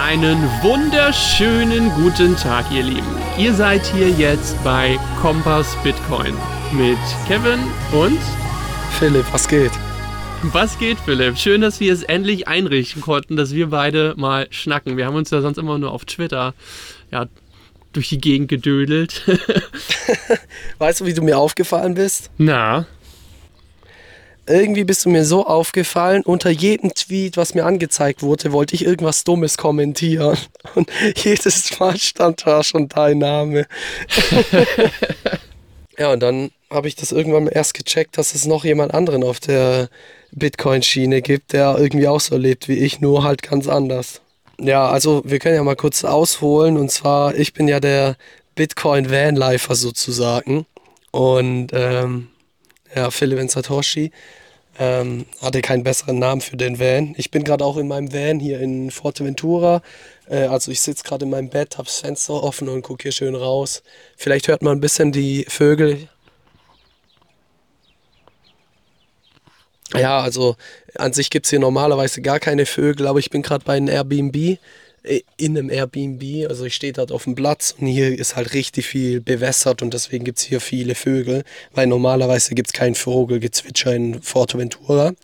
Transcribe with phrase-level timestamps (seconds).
[0.00, 3.16] Einen wunderschönen guten Tag, ihr Lieben.
[3.36, 6.34] Ihr seid hier jetzt bei Kompass Bitcoin
[6.72, 6.96] mit
[7.26, 7.58] Kevin
[7.92, 8.20] und
[8.98, 9.26] Philipp.
[9.32, 9.72] Was geht?
[10.44, 11.36] Was geht, Philipp?
[11.36, 14.96] Schön, dass wir es endlich einrichten konnten, dass wir beide mal schnacken.
[14.96, 16.54] Wir haben uns ja sonst immer nur auf Twitter
[17.10, 17.26] ja,
[17.92, 19.24] durch die Gegend gedödelt.
[20.78, 22.30] weißt du, wie du mir aufgefallen bist?
[22.38, 22.86] Na?
[24.48, 28.84] Irgendwie bist du mir so aufgefallen, unter jedem Tweet, was mir angezeigt wurde, wollte ich
[28.84, 30.38] irgendwas Dummes kommentieren.
[30.74, 33.66] Und jedes Mal stand da schon dein Name.
[35.98, 39.40] ja, und dann habe ich das irgendwann erst gecheckt, dass es noch jemand anderen auf
[39.40, 39.88] der
[40.32, 44.20] Bitcoin-Schiene gibt, der irgendwie auch so lebt wie ich, nur halt ganz anders.
[44.60, 46.76] Ja, also wir können ja mal kurz ausholen.
[46.76, 48.16] Und zwar, ich bin ja der
[48.54, 50.66] Bitcoin-Vanlifer sozusagen.
[51.10, 52.28] Und ähm,
[52.94, 54.10] ja, Philipp Satoshi
[54.78, 57.14] ähm, hatte keinen besseren Namen für den Van.
[57.16, 59.82] Ich bin gerade auch in meinem Van hier in Forteventura.
[60.28, 63.12] Äh, also ich sitze gerade in meinem Bett, habe das Fenster offen und gucke hier
[63.12, 63.82] schön raus.
[64.16, 66.08] Vielleicht hört man ein bisschen die Vögel.
[69.94, 70.56] Ja, also
[70.96, 73.88] an sich gibt es hier normalerweise gar keine Vögel, aber ich bin gerade bei einem
[73.88, 74.58] Airbnb,
[75.36, 76.48] in einem Airbnb.
[76.48, 79.94] Also ich stehe dort auf dem Platz und hier ist halt richtig viel bewässert und
[79.94, 85.14] deswegen gibt es hier viele Vögel, weil normalerweise gibt es kein Vogelgezwitscher in Forteventura.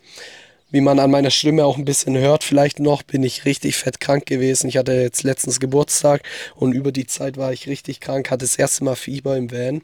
[0.71, 3.99] Wie man an meiner Stimme auch ein bisschen hört, vielleicht noch, bin ich richtig fett
[3.99, 4.67] krank gewesen.
[4.67, 6.23] Ich hatte jetzt letztens Geburtstag
[6.55, 9.81] und über die Zeit war ich richtig krank, hatte das erste Mal Fieber im Van,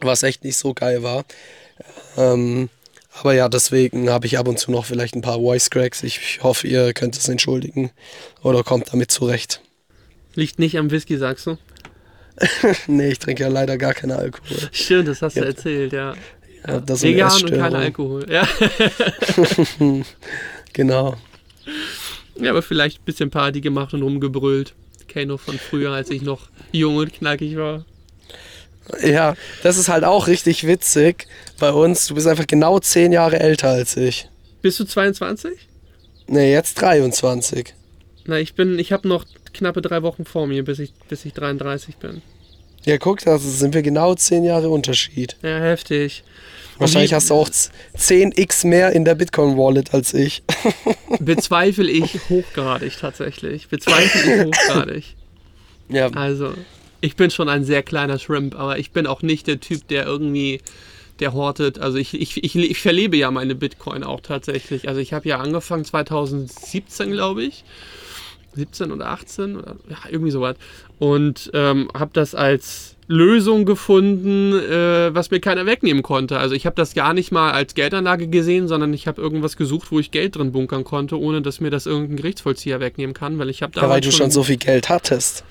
[0.00, 1.24] was echt nicht so geil war.
[2.16, 2.68] Ähm,
[3.20, 6.02] aber ja, deswegen habe ich ab und zu noch vielleicht ein paar Voice Cracks.
[6.02, 7.90] Ich hoffe, ihr könnt es entschuldigen
[8.42, 9.60] oder kommt damit zurecht.
[10.34, 11.58] Liegt nicht am Whisky, sagst du?
[12.88, 14.68] nee, ich trinke ja leider gar keinen Alkohol.
[14.72, 15.42] Stimmt, das hast ja.
[15.42, 16.14] du erzählt, ja.
[16.66, 18.48] ja das Vegan und kein Alkohol, ja.
[20.72, 21.14] genau.
[22.36, 24.74] Ja, aber vielleicht ein bisschen Party gemacht und rumgebrüllt.
[25.06, 27.84] Kenne noch von früher, als ich noch jung und knackig war.
[29.02, 31.26] Ja, das ist halt auch richtig witzig
[31.58, 32.06] bei uns.
[32.06, 34.28] Du bist einfach genau zehn Jahre älter als ich.
[34.62, 35.52] Bist du 22?
[36.26, 37.74] Nee, jetzt 23.
[38.26, 41.34] Na, ich bin, ich habe noch knappe drei Wochen vor mir, bis ich, bis ich
[41.34, 42.22] 33 bin.
[42.84, 45.36] Ja, guck, da sind wir genau zehn Jahre Unterschied.
[45.42, 46.22] Ja, heftig.
[46.78, 50.42] Wahrscheinlich wie, hast du auch 10x mehr in der Bitcoin-Wallet als ich.
[51.20, 53.68] Bezweifle ich hochgradig tatsächlich.
[53.68, 55.04] Bezweifle ich hochgradig.
[55.88, 56.08] Ja.
[56.08, 56.52] Also,
[57.04, 60.06] ich bin schon ein sehr kleiner Shrimp, aber ich bin auch nicht der Typ, der
[60.06, 60.60] irgendwie,
[61.20, 61.78] der hortet.
[61.78, 64.88] Also ich, ich, ich, ich verlebe ja meine Bitcoin auch tatsächlich.
[64.88, 67.64] Also ich habe ja angefangen 2017, glaube ich.
[68.54, 70.56] 17 oder 18 oder ja, irgendwie sowas.
[70.98, 76.38] Und ähm, habe das als Lösung gefunden, äh, was mir keiner wegnehmen konnte.
[76.38, 79.92] Also ich habe das gar nicht mal als Geldanlage gesehen, sondern ich habe irgendwas gesucht,
[79.92, 83.50] wo ich Geld drin bunkern konnte, ohne dass mir das irgendein Gerichtsvollzieher wegnehmen kann, weil
[83.50, 83.82] ich habe da.
[83.82, 85.44] Ja, weil du schon so viel Geld hattest.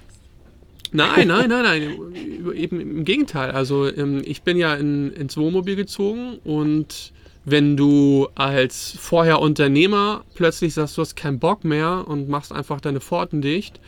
[0.95, 2.53] Nein, nein, nein, nein.
[2.55, 3.49] Eben im Gegenteil.
[3.49, 7.13] Also ähm, ich bin ja in, ins Wohnmobil gezogen und
[7.45, 12.79] wenn du als vorher Unternehmer plötzlich sagst, du hast keinen Bock mehr und machst einfach
[12.79, 13.79] deine Pforten dicht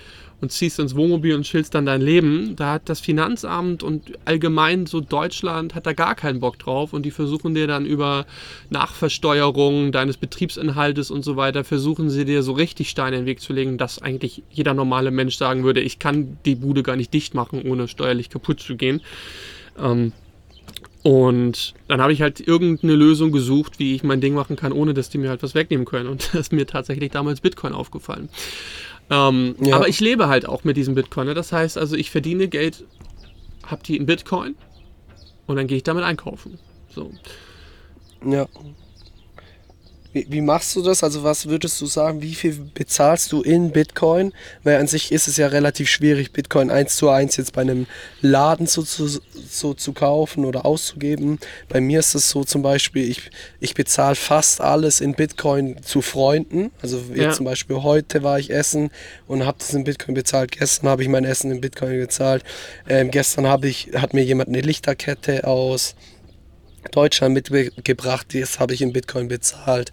[0.46, 4.86] und ziehst ins Wohnmobil und chillst dann dein Leben, da hat das Finanzamt und allgemein
[4.86, 8.28] so Deutschland hat da gar keinen Bock drauf und die versuchen dir dann über
[8.70, 13.42] Nachversteuerung deines Betriebsinhaltes und so weiter, versuchen sie dir so richtig Steine in den Weg
[13.42, 17.12] zu legen, dass eigentlich jeder normale Mensch sagen würde, ich kann die Bude gar nicht
[17.12, 19.02] dicht machen, ohne steuerlich kaputt zu gehen.
[19.80, 20.14] Ähm,
[21.02, 24.96] und dann habe ich halt irgendeine Lösung gesucht, wie ich mein Ding machen kann, ohne
[24.96, 26.10] dass die mir halt was wegnehmen können.
[26.10, 28.30] Und das ist mir tatsächlich damals Bitcoin aufgefallen.
[29.10, 29.76] Ähm, ja.
[29.76, 31.28] Aber ich lebe halt auch mit diesem Bitcoin.
[31.28, 31.34] Ne?
[31.34, 32.86] Das heißt also, ich verdiene Geld,
[33.66, 34.56] habe die in Bitcoin
[35.46, 36.60] und dann gehe ich damit einkaufen.
[36.90, 37.12] So.
[38.26, 38.48] Ja.
[40.16, 41.04] Wie, wie, machst du das?
[41.04, 44.32] Also was würdest du sagen, wie viel bezahlst du in Bitcoin?
[44.64, 47.86] Weil an sich ist es ja relativ schwierig, Bitcoin eins zu eins jetzt bei einem
[48.22, 51.38] Laden so zu, so zu kaufen oder auszugeben.
[51.68, 56.02] Bei mir ist es so zum Beispiel, ich, ich bezahle fast alles in Bitcoin zu
[56.02, 56.72] Freunden.
[56.82, 57.32] Also jetzt ja.
[57.32, 58.92] zum Beispiel heute war ich essen
[59.28, 60.54] und habe das in Bitcoin bezahlt.
[60.54, 62.46] Gestern habe ich mein Essen in Bitcoin gezahlt.
[62.88, 65.94] Ähm, gestern habe ich, hat mir jemand eine Lichterkette aus
[66.92, 68.28] Deutschland mitgebracht.
[68.34, 69.92] Das habe ich in Bitcoin bezahlt.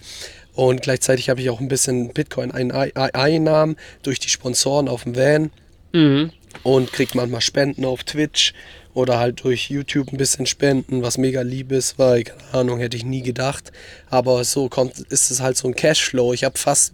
[0.54, 5.50] Und gleichzeitig habe ich auch ein bisschen Bitcoin-Einnahmen durch die Sponsoren auf dem Van.
[5.92, 6.30] Mhm.
[6.62, 8.52] Und kriege manchmal Spenden auf Twitch
[8.94, 12.96] oder halt durch YouTube ein bisschen spenden, was mega lieb ist, weil, keine Ahnung, hätte
[12.96, 13.72] ich nie gedacht.
[14.10, 16.34] Aber so kommt, ist es halt so ein Cashflow.
[16.34, 16.92] Ich habe fast,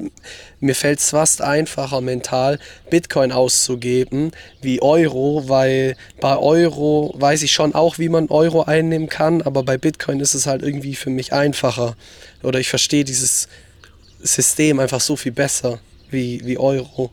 [0.60, 4.30] mir fällt es fast einfacher mental, Bitcoin auszugeben
[4.62, 9.64] wie Euro, weil bei Euro weiß ich schon auch, wie man Euro einnehmen kann, aber
[9.64, 11.96] bei Bitcoin ist es halt irgendwie für mich einfacher.
[12.44, 13.48] Oder ich verstehe dieses
[14.20, 15.80] System einfach so viel besser
[16.10, 17.10] wie, wie Euro.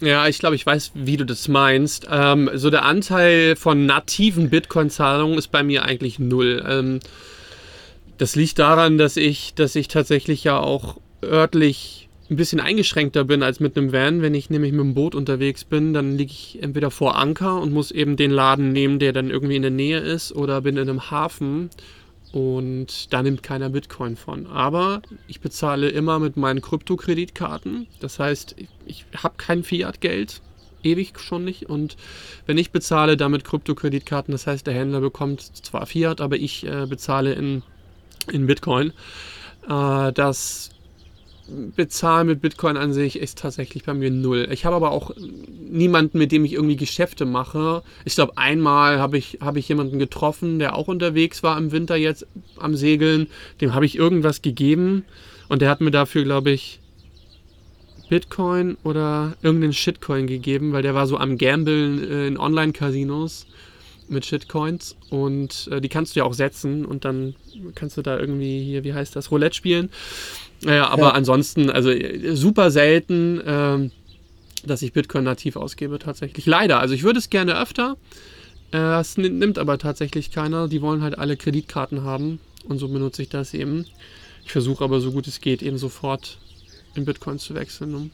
[0.00, 2.06] Ja, ich glaube, ich weiß, wie du das meinst.
[2.10, 6.64] Ähm, so der Anteil von nativen Bitcoin-Zahlungen ist bei mir eigentlich null.
[6.66, 7.00] Ähm,
[8.16, 13.42] das liegt daran, dass ich, dass ich tatsächlich ja auch örtlich ein bisschen eingeschränkter bin
[13.42, 14.22] als mit einem Van.
[14.22, 17.72] Wenn ich nämlich mit dem Boot unterwegs bin, dann liege ich entweder vor Anker und
[17.72, 20.88] muss eben den Laden nehmen, der dann irgendwie in der Nähe ist, oder bin in
[20.88, 21.70] einem Hafen
[22.32, 24.46] und da nimmt keiner Bitcoin von.
[24.46, 27.86] Aber ich bezahle immer mit meinen Krypto-Kreditkarten.
[28.00, 28.56] Das heißt,
[28.86, 30.40] ich habe kein Fiat-Geld,
[30.82, 31.68] ewig schon nicht.
[31.68, 31.96] Und
[32.46, 36.86] wenn ich bezahle, damit Krypto-Kreditkarten, das heißt, der Händler bekommt zwar Fiat, aber ich äh,
[36.86, 37.62] bezahle in,
[38.30, 38.92] in Bitcoin.
[39.68, 40.70] Äh, das
[41.76, 44.48] Bezahlen mit Bitcoin an sich ist tatsächlich bei mir null.
[44.50, 45.12] Ich habe aber auch
[45.70, 47.82] niemanden, mit dem ich irgendwie Geschäfte mache.
[48.04, 51.96] Ich glaube, einmal habe ich, hab ich jemanden getroffen, der auch unterwegs war im Winter
[51.96, 52.26] jetzt
[52.58, 53.28] am Segeln.
[53.60, 55.04] Dem habe ich irgendwas gegeben
[55.48, 56.80] und der hat mir dafür, glaube ich,
[58.08, 63.46] Bitcoin oder irgendeinen Shitcoin gegeben, weil der war so am Gambeln äh, in Online-Casinos
[64.08, 67.36] mit Shitcoins und äh, die kannst du ja auch setzen und dann
[67.76, 69.90] kannst du da irgendwie hier, wie heißt das, Roulette spielen.
[70.62, 71.10] Ja, aber ja.
[71.10, 71.90] ansonsten, also
[72.34, 73.90] super selten, ähm,
[74.64, 76.46] dass ich Bitcoin nativ ausgebe tatsächlich.
[76.46, 77.96] Leider, also ich würde es gerne öfter.
[78.72, 80.68] Äh, es nimmt aber tatsächlich keiner.
[80.68, 83.86] Die wollen halt alle Kreditkarten haben und so benutze ich das eben.
[84.44, 86.38] Ich versuche aber so gut es geht eben sofort
[86.94, 88.10] in Bitcoin zu wechseln.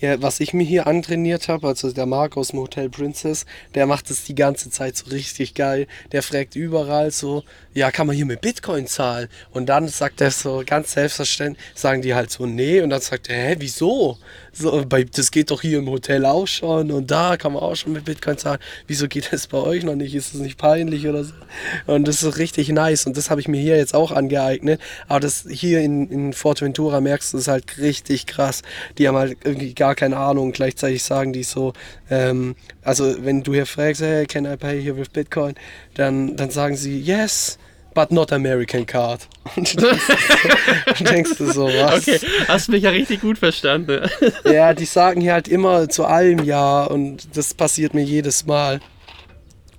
[0.00, 3.46] Ja, was ich mir hier antrainiert habe, also der Marc aus dem Hotel Princess,
[3.76, 5.86] der macht es die ganze Zeit so richtig geil.
[6.10, 7.44] Der fragt überall so,
[7.74, 9.28] ja, kann man hier mit Bitcoin zahlen?
[9.52, 12.80] Und dann sagt er so ganz selbstverständlich, sagen die halt so, nee.
[12.80, 14.18] Und dann sagt er, hä, wieso?
[14.56, 17.74] So, bei, das geht doch hier im Hotel auch schon und da kann man auch
[17.74, 18.60] schon mit Bitcoin zahlen.
[18.86, 20.14] Wieso geht das bei euch noch nicht?
[20.14, 21.34] Ist das nicht peinlich oder so?
[21.86, 24.80] Und das ist richtig nice und das habe ich mir hier jetzt auch angeeignet.
[25.08, 28.62] Aber das hier in, in Forteventura merkst du es halt richtig krass.
[28.96, 30.52] Die haben halt irgendwie gar keine Ahnung.
[30.52, 31.72] Gleichzeitig sagen die so,
[32.08, 35.54] ähm, also wenn du hier fragst, hey, can I pay here with Bitcoin?
[35.94, 37.58] Dann, dann sagen sie, yes
[37.94, 39.28] but not American Card.
[39.56, 42.08] Und du denkst du so, was?
[42.08, 44.08] Okay, hast mich ja richtig gut verstanden.
[44.44, 48.80] ja, die sagen hier halt immer zu allem Ja und das passiert mir jedes Mal,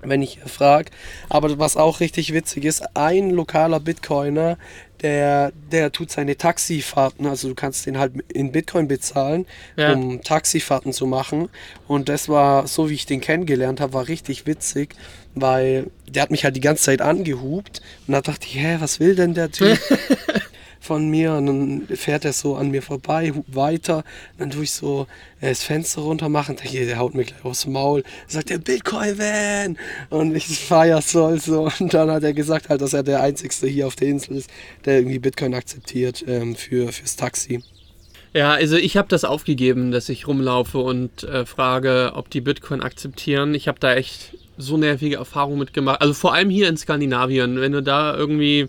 [0.02, 0.92] wenn ich frage.
[1.30, 4.58] Aber was auch richtig witzig ist, ein lokaler Bitcoiner,
[5.06, 9.46] der, der tut seine Taxifahrten, also du kannst den halt in Bitcoin bezahlen,
[9.78, 9.94] ja.
[9.94, 11.50] um Taxifahrten zu machen.
[11.88, 14.96] Und das war, so wie ich den kennengelernt habe, war richtig witzig,
[15.36, 19.00] weil der hat mich halt die ganze Zeit angehupt und da dachte ich, hä, was
[19.00, 19.78] will denn der Typ?
[20.86, 24.04] von mir und dann fährt er so an mir vorbei, weiter.
[24.38, 25.08] dann tue ich so
[25.42, 26.58] äh, das Fenster runter machen.
[26.62, 28.04] Hier, der haut mir gleich aufs Maul.
[28.28, 29.78] Sagt der Bitcoin-Van!
[30.10, 31.70] Und ich feier so, so.
[31.80, 34.50] Und dann hat er gesagt, halt, dass er der Einzige hier auf der Insel ist,
[34.86, 37.62] der irgendwie Bitcoin akzeptiert ähm, für, fürs Taxi.
[38.34, 42.82] Ja, also ich habe das aufgegeben, dass ich rumlaufe und äh, frage, ob die Bitcoin
[42.82, 43.54] akzeptieren.
[43.54, 46.02] Ich habe da echt so nervige Erfahrungen mitgemacht.
[46.02, 48.68] Also vor allem hier in Skandinavien, wenn du da irgendwie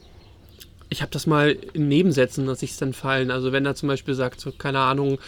[0.89, 3.31] ich habe das mal in Nebensätzen, dass ich es dann fallen.
[3.31, 5.19] Also wenn er zum Beispiel sagt, so, keine Ahnung,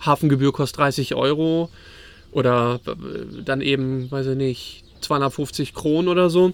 [0.00, 1.68] Hafengebühr kostet 30 Euro
[2.32, 6.52] oder äh, dann eben, weiß ich nicht, 250 Kronen oder so,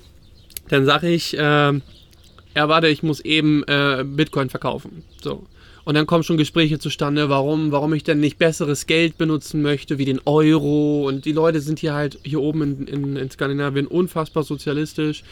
[0.68, 5.04] dann sage ich, äh, ja warte, ich muss eben äh, Bitcoin verkaufen.
[5.22, 5.44] So.
[5.84, 9.98] Und dann kommen schon Gespräche zustande, warum, warum ich denn nicht besseres Geld benutzen möchte,
[9.98, 11.06] wie den Euro.
[11.06, 15.22] Und die Leute sind hier halt hier oben in, in, in Skandinavien unfassbar sozialistisch.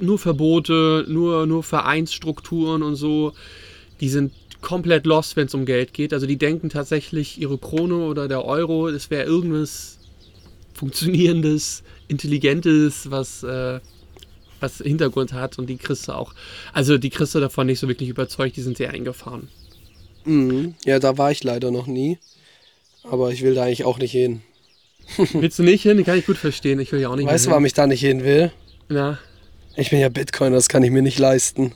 [0.00, 3.32] Nur Verbote, nur, nur Vereinsstrukturen und so.
[4.00, 6.12] Die sind komplett lost, wenn es um Geld geht.
[6.12, 9.98] Also die denken tatsächlich, ihre Krone oder der Euro, das wäre irgendwas
[10.74, 13.80] funktionierendes, intelligentes, was, äh,
[14.60, 15.58] was Hintergrund hat.
[15.58, 16.34] Und die du auch,
[16.72, 19.48] also die du davon nicht so wirklich überzeugt, die sind sehr eingefahren.
[20.24, 20.74] Mhm.
[20.84, 22.18] Ja, da war ich leider noch nie.
[23.04, 24.42] Aber ich will da eigentlich auch nicht hin.
[25.32, 26.04] Willst du nicht hin?
[26.04, 26.80] Kann ich gut verstehen.
[26.80, 28.52] Ich will ja auch nicht Weißt du, warum ich da nicht hin will?
[28.88, 29.18] Na?
[29.78, 31.72] Ich bin ja Bitcoin, das kann ich mir nicht leisten.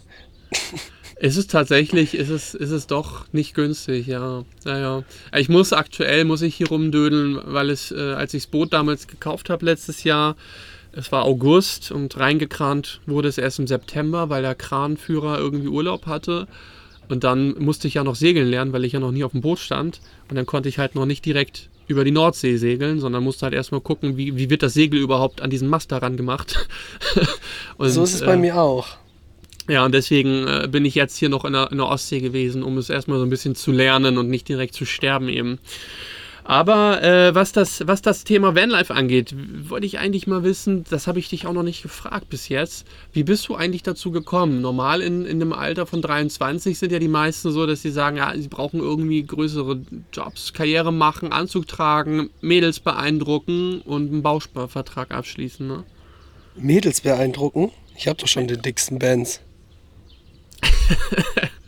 [1.21, 4.43] Ist es tatsächlich, ist es, ist es doch nicht günstig, ja.
[4.65, 5.05] Naja.
[5.37, 9.07] Ich muss aktuell, muss ich hier rumdödeln, weil es, äh, als ich das Boot damals
[9.07, 10.35] gekauft habe letztes Jahr,
[10.91, 16.07] es war August und reingekrant wurde es erst im September, weil der Kranführer irgendwie Urlaub
[16.07, 16.49] hatte.
[17.09, 19.43] Und dann musste ich ja noch segeln lernen, weil ich ja noch nie auf dem
[19.43, 20.01] Boot stand.
[20.29, 23.55] Und dann konnte ich halt noch nicht direkt über die Nordsee segeln, sondern musste halt
[23.55, 26.69] erstmal gucken, wie, wie wird das Segel überhaupt an diesen Mast daran gemacht.
[27.77, 28.89] und, so ist es bei äh, mir auch.
[29.69, 32.63] Ja, und deswegen äh, bin ich jetzt hier noch in der, in der, Ostsee gewesen,
[32.63, 35.59] um es erstmal so ein bisschen zu lernen und nicht direkt zu sterben eben.
[36.45, 39.35] Aber äh, was, das, was das Thema Vanlife angeht,
[39.69, 42.87] wollte ich eigentlich mal wissen, das habe ich dich auch noch nicht gefragt bis jetzt.
[43.13, 44.61] Wie bist du eigentlich dazu gekommen?
[44.61, 48.17] Normal in, in einem Alter von 23 sind ja die meisten so, dass sie sagen,
[48.17, 49.83] ja, sie brauchen irgendwie größere
[50.13, 55.67] Jobs, Karriere machen, Anzug tragen, Mädels beeindrucken und einen Bausparvertrag abschließen.
[55.67, 55.85] Ne?
[56.57, 57.71] Mädels beeindrucken?
[57.97, 59.41] Ich habe doch schon den dicksten Bands.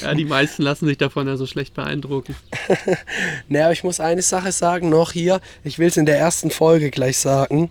[0.00, 2.34] ja, die meisten lassen sich davon ja so schlecht beeindrucken.
[3.48, 5.40] naja, ich muss eine Sache sagen noch hier.
[5.64, 7.70] Ich will es in der ersten Folge gleich sagen.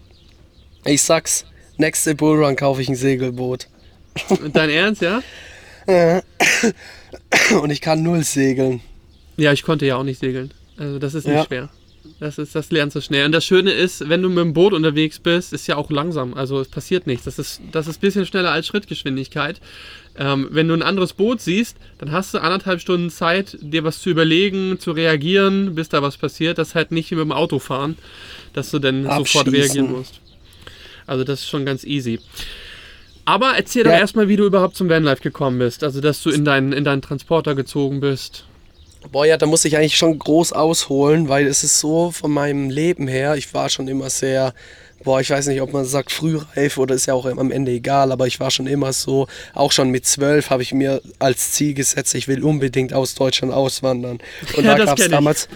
[0.85, 1.45] Ich sag's,
[1.77, 3.67] nächste Bullrun kaufe ich ein Segelboot.
[4.53, 5.21] Dein Ernst, ja?
[7.61, 8.81] Und ich kann null segeln.
[9.37, 10.53] Ja, ich konnte ja auch nicht segeln.
[10.77, 11.45] Also das ist nicht ja.
[11.45, 11.69] schwer.
[12.19, 13.25] Das, ist, das lernst du schnell.
[13.25, 16.33] Und das Schöne ist, wenn du mit dem Boot unterwegs bist, ist ja auch langsam.
[16.33, 17.25] Also es passiert nichts.
[17.25, 19.59] Das ist, das ist ein bisschen schneller als Schrittgeschwindigkeit.
[20.17, 24.01] Ähm, wenn du ein anderes Boot siehst, dann hast du anderthalb Stunden Zeit, dir was
[24.01, 26.57] zu überlegen, zu reagieren, bis da was passiert.
[26.57, 27.97] Das ist halt nicht wie mit dem Auto fahren,
[28.53, 30.19] dass du dann sofort reagieren musst.
[31.07, 32.19] Also das ist schon ganz easy.
[33.25, 33.91] Aber erzähl ja.
[33.91, 35.83] doch erstmal, wie du überhaupt zum Vanlife gekommen bist.
[35.83, 38.45] Also, dass du in deinen, in deinen Transporter gezogen bist.
[39.09, 42.69] Boah, ja, da muss ich eigentlich schon groß ausholen, weil es ist so von meinem
[42.69, 44.53] Leben her, ich war schon immer sehr,
[45.03, 48.11] boah, ich weiß nicht, ob man sagt frühreif oder ist ja auch am Ende egal,
[48.11, 51.73] aber ich war schon immer so, auch schon mit zwölf habe ich mir als Ziel
[51.73, 54.19] gesetzt, ich will unbedingt aus Deutschland auswandern.
[54.55, 55.47] Und ja, da gab es damals,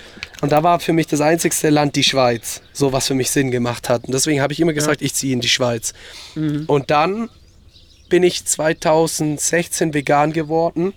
[0.42, 3.52] und da war für mich das einzigste Land die Schweiz, so was für mich Sinn
[3.52, 4.06] gemacht hat.
[4.06, 5.06] Und deswegen habe ich immer gesagt, ja.
[5.06, 5.94] ich ziehe in die Schweiz.
[6.34, 6.64] Mhm.
[6.68, 7.30] Und dann
[8.10, 10.94] bin ich 2016 vegan geworden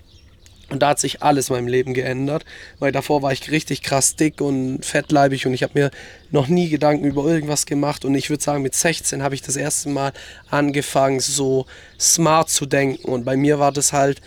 [0.71, 2.45] und da hat sich alles in meinem Leben geändert,
[2.79, 5.91] weil davor war ich richtig krass dick und fettleibig und ich habe mir
[6.31, 9.57] noch nie Gedanken über irgendwas gemacht und ich würde sagen, mit 16 habe ich das
[9.57, 10.13] erste Mal
[10.51, 11.67] angefangen, so
[11.99, 14.21] smart zu denken und bei mir war das halt,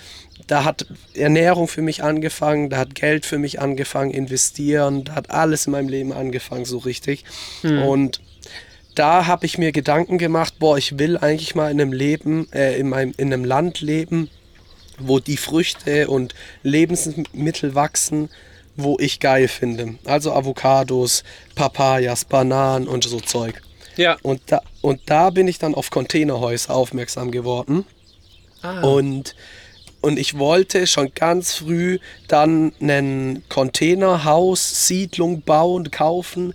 [0.48, 5.30] da hat Ernährung für mich angefangen, da hat Geld für mich angefangen, investieren, da hat
[5.30, 7.24] alles in meinem Leben angefangen, so richtig.
[7.62, 7.84] Hm.
[7.84, 8.22] Und
[8.96, 12.78] da habe ich mir Gedanken gemacht, boah, ich will eigentlich mal in einem Leben, äh,
[12.78, 14.30] in, meinem, in einem Land leben,
[15.00, 18.30] wo die Früchte und Lebensmittel wachsen,
[18.76, 19.96] wo ich geil finde.
[20.06, 21.24] Also Avocados,
[21.56, 23.62] Papayas, Bananen und so Zeug.
[23.98, 24.18] Ja.
[24.22, 27.86] Und da, und da bin ich dann auf Containerhäuser aufmerksam geworden.
[28.62, 28.82] Ah.
[28.82, 29.36] Und,
[30.02, 36.54] und ich wollte schon ganz früh dann ein Containerhaus, Siedlung bauen, kaufen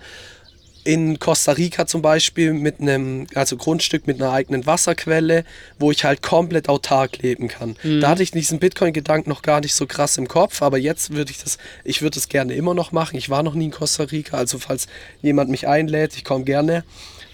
[0.87, 5.45] in Costa Rica zum Beispiel mit einem, also Grundstück mit einer eigenen Wasserquelle,
[5.81, 7.77] wo ich halt komplett autark leben kann.
[7.83, 8.01] Mhm.
[8.01, 11.33] Da hatte ich diesen Bitcoin-Gedanken noch gar nicht so krass im Kopf, aber jetzt würde
[11.33, 13.17] ich das, ich würde das gerne immer noch machen.
[13.17, 14.87] Ich war noch nie in Costa Rica, also falls
[15.23, 16.85] jemand mich einlädt, ich komme gerne.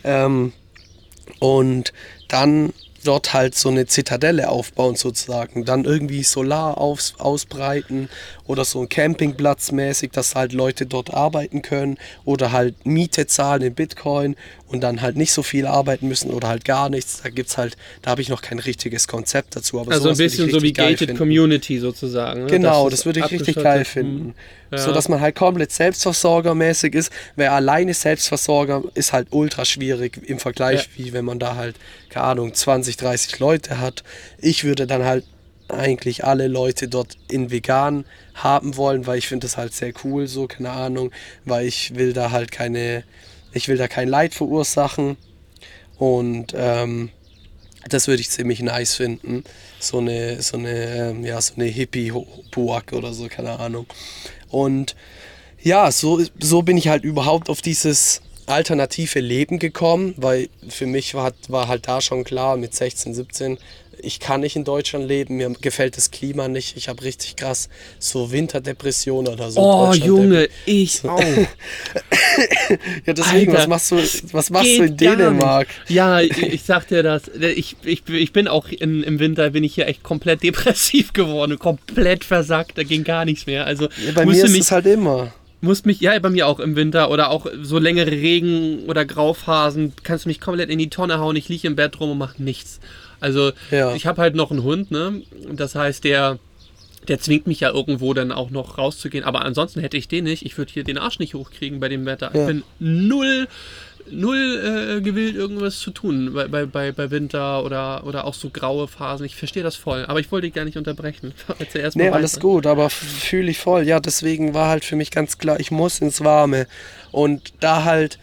[0.03, 0.55] Ähm,
[1.39, 1.93] und
[2.29, 2.73] dann
[3.05, 5.65] dort halt so eine Zitadelle aufbauen sozusagen.
[5.65, 8.09] Dann irgendwie Solar aus, ausbreiten
[8.47, 13.63] oder so ein Campingplatz mäßig, dass halt Leute dort arbeiten können oder halt Miete zahlen
[13.63, 14.37] in Bitcoin
[14.73, 17.21] und dann halt nicht so viel arbeiten müssen oder halt gar nichts.
[17.23, 19.79] Da gibt's halt, da habe ich noch kein richtiges Konzept dazu.
[19.79, 22.45] Aber also ein bisschen so wie Gated Community sozusagen.
[22.45, 22.51] Ne?
[22.51, 24.35] Genau, das, das würde ich richtig geil finden.
[24.71, 24.79] Ja.
[24.79, 27.13] So dass man halt komplett selbstversorgermäßig ist.
[27.37, 31.05] Wer alleine Selbstversorger ist halt ultra schwierig im Vergleich, ja.
[31.05, 31.77] wie wenn man da halt,
[32.09, 34.03] keine Ahnung, 20, 30 Leute hat.
[34.39, 35.25] Ich würde dann halt
[35.69, 40.27] eigentlich alle Leute dort in vegan haben wollen, weil ich finde das halt sehr cool,
[40.27, 41.11] so, keine Ahnung,
[41.45, 43.05] weil ich will da halt keine
[43.53, 45.17] ich will da kein Leid verursachen
[45.99, 47.11] und ähm,
[47.89, 49.45] das würde ich ziemlich nice finden.
[49.81, 53.87] So eine, so eine, ähm, ja, so eine Hippie-Puak oder so, keine Ahnung.
[54.49, 54.95] Und
[55.61, 61.15] ja, so, so bin ich halt überhaupt auf dieses alternative Leben gekommen, weil für mich
[61.15, 63.59] war, war halt da schon klar mit 16, 17,
[64.03, 67.69] ich kann nicht in Deutschland leben, mir gefällt das Klima nicht, ich habe richtig krass
[67.99, 69.61] so Winterdepression oder so.
[69.61, 71.21] Oh Junge, ich auch.
[73.07, 73.97] ja, deswegen, Alter, was machst du,
[74.33, 75.69] was machst du in Dänemark?
[75.89, 77.23] Ja, ich, ich sag dir das.
[77.29, 81.59] Ich, ich, ich bin auch in, im Winter, bin ich hier echt komplett depressiv geworden,
[81.59, 83.67] komplett versackt, da ging gar nichts mehr.
[83.67, 85.33] Also ja, bei mir ist es halt immer
[85.63, 89.93] muss mich, ja, bei mir auch im Winter oder auch so längere Regen- oder Grauphasen,
[90.03, 92.43] kannst du mich komplett in die Tonne hauen, ich liege im Bett rum und mache
[92.43, 92.81] nichts.
[93.23, 93.95] Also ja.
[93.95, 95.23] ich habe halt noch einen Hund, ne?
[95.53, 96.39] Das heißt, der,
[97.07, 99.25] der zwingt mich ja irgendwo dann auch noch rauszugehen.
[99.25, 100.45] Aber ansonsten hätte ich den nicht.
[100.45, 102.33] Ich würde hier den Arsch nicht hochkriegen bei dem Wetter.
[102.35, 102.41] Ja.
[102.41, 103.47] Ich bin null,
[104.11, 108.89] null äh, gewillt, irgendwas zu tun bei, bei, bei, Winter oder, oder auch so graue
[108.89, 109.25] Phasen.
[109.25, 110.05] Ich verstehe das voll.
[110.07, 111.33] Aber ich wollte dich gar nicht unterbrechen.
[111.71, 113.87] Zuerst nee, alles gut, aber fühle ich voll.
[113.87, 116.67] Ja, deswegen war halt für mich ganz klar, ich muss ins Warme.
[117.13, 118.19] Und da halt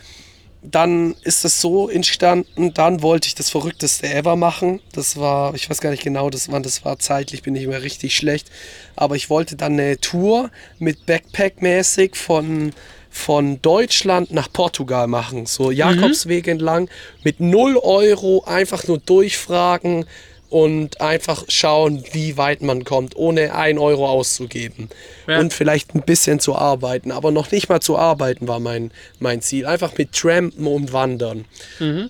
[0.61, 4.81] dann ist das so entstanden, dann wollte ich das Verrückteste ever machen.
[4.91, 7.81] Das war, ich weiß gar nicht genau, das, wann das war, zeitlich bin ich immer
[7.81, 8.49] richtig schlecht.
[8.95, 12.73] Aber ich wollte dann eine Tour mit Backpack-mäßig von,
[13.09, 15.45] von Deutschland nach Portugal machen.
[15.45, 16.51] So Jakobsweg mhm.
[16.51, 16.89] entlang
[17.23, 20.05] mit 0 Euro einfach nur durchfragen
[20.49, 24.89] und einfach schauen, wie weit man kommt, ohne 1 Euro auszugeben.
[25.27, 25.39] Ja.
[25.39, 29.41] Und vielleicht ein bisschen zu arbeiten, aber noch nicht mal zu arbeiten war mein, mein
[29.41, 29.65] Ziel.
[29.65, 31.45] Einfach mit Trampen und Wandern.
[31.79, 32.09] Mhm.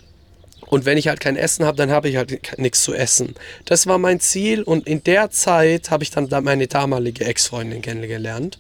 [0.67, 3.34] Und wenn ich halt kein Essen habe, dann habe ich halt nichts zu essen.
[3.65, 8.60] Das war mein Ziel und in der Zeit habe ich dann meine damalige Ex-Freundin kennengelernt.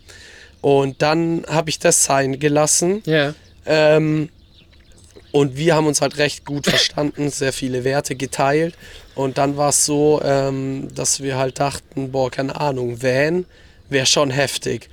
[0.61, 3.01] Und dann habe ich das sein gelassen.
[3.05, 3.33] Ja.
[3.65, 4.29] Ähm,
[5.31, 8.75] und wir haben uns halt recht gut verstanden, sehr viele Werte geteilt.
[9.15, 13.45] Und dann war es so, ähm, dass wir halt dachten, boah, keine Ahnung, Van
[13.89, 14.89] wäre schon heftig.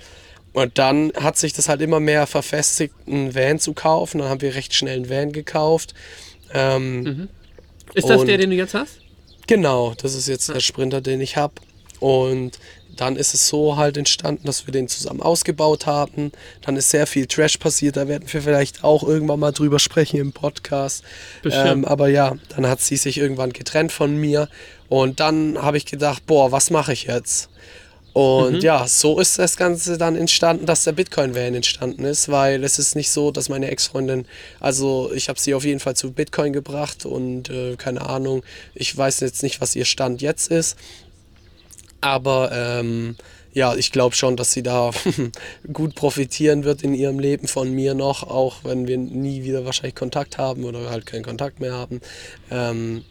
[0.53, 4.19] Und dann hat sich das halt immer mehr verfestigt, einen Van zu kaufen.
[4.19, 5.95] Dann haben wir recht schnell einen Van gekauft.
[6.53, 7.29] Ähm, mhm.
[7.95, 9.01] Ist das der, den du jetzt hast?
[9.47, 11.55] Genau, das ist jetzt der Sprinter, den ich habe.
[12.01, 12.59] Und
[12.97, 16.33] dann ist es so halt entstanden, dass wir den zusammen ausgebaut haben.
[16.63, 20.19] Dann ist sehr viel Trash passiert, da werden wir vielleicht auch irgendwann mal drüber sprechen
[20.19, 21.05] im Podcast.
[21.45, 24.49] Ähm, aber ja, dann hat sie sich irgendwann getrennt von mir
[24.89, 27.49] und dann habe ich gedacht, boah, was mache ich jetzt?
[28.17, 28.61] Und mhm.
[28.61, 32.97] ja, so ist das Ganze dann entstanden, dass der Bitcoin-Van entstanden ist, weil es ist
[32.97, 34.25] nicht so, dass meine Ex-Freundin,
[34.59, 38.43] also ich habe sie auf jeden Fall zu Bitcoin gebracht und äh, keine Ahnung,
[38.75, 40.79] ich weiß jetzt nicht, was ihr Stand jetzt ist,
[42.07, 43.17] aber ähm,
[43.53, 44.91] ja, ich glaube schon, dass sie da
[45.73, 49.95] gut profitieren wird in ihrem Leben von mir noch, auch wenn wir nie wieder wahrscheinlich
[49.95, 52.01] Kontakt haben oder halt keinen Kontakt mehr haben.
[52.51, 53.05] Ähm,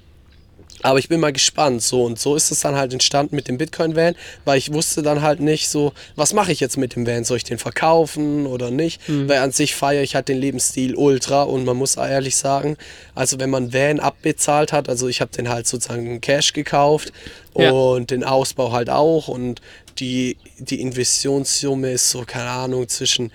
[0.85, 1.81] aber ich bin mal gespannt.
[1.81, 4.15] So und so ist es dann halt entstanden mit dem Bitcoin-Van,
[4.45, 7.23] weil ich wusste dann halt nicht so, was mache ich jetzt mit dem Van?
[7.23, 9.07] Soll ich den verkaufen oder nicht?
[9.09, 9.27] Mhm.
[9.27, 12.77] Weil an sich feiere ich halt den Lebensstil ultra und man muss ehrlich sagen,
[13.15, 17.11] also wenn man Van abbezahlt hat, also ich habe den halt sozusagen Cash gekauft
[17.57, 17.71] ja.
[17.71, 19.61] und den Ausbau halt auch und
[19.97, 23.31] die, die Investitionssumme ist so, keine Ahnung, zwischen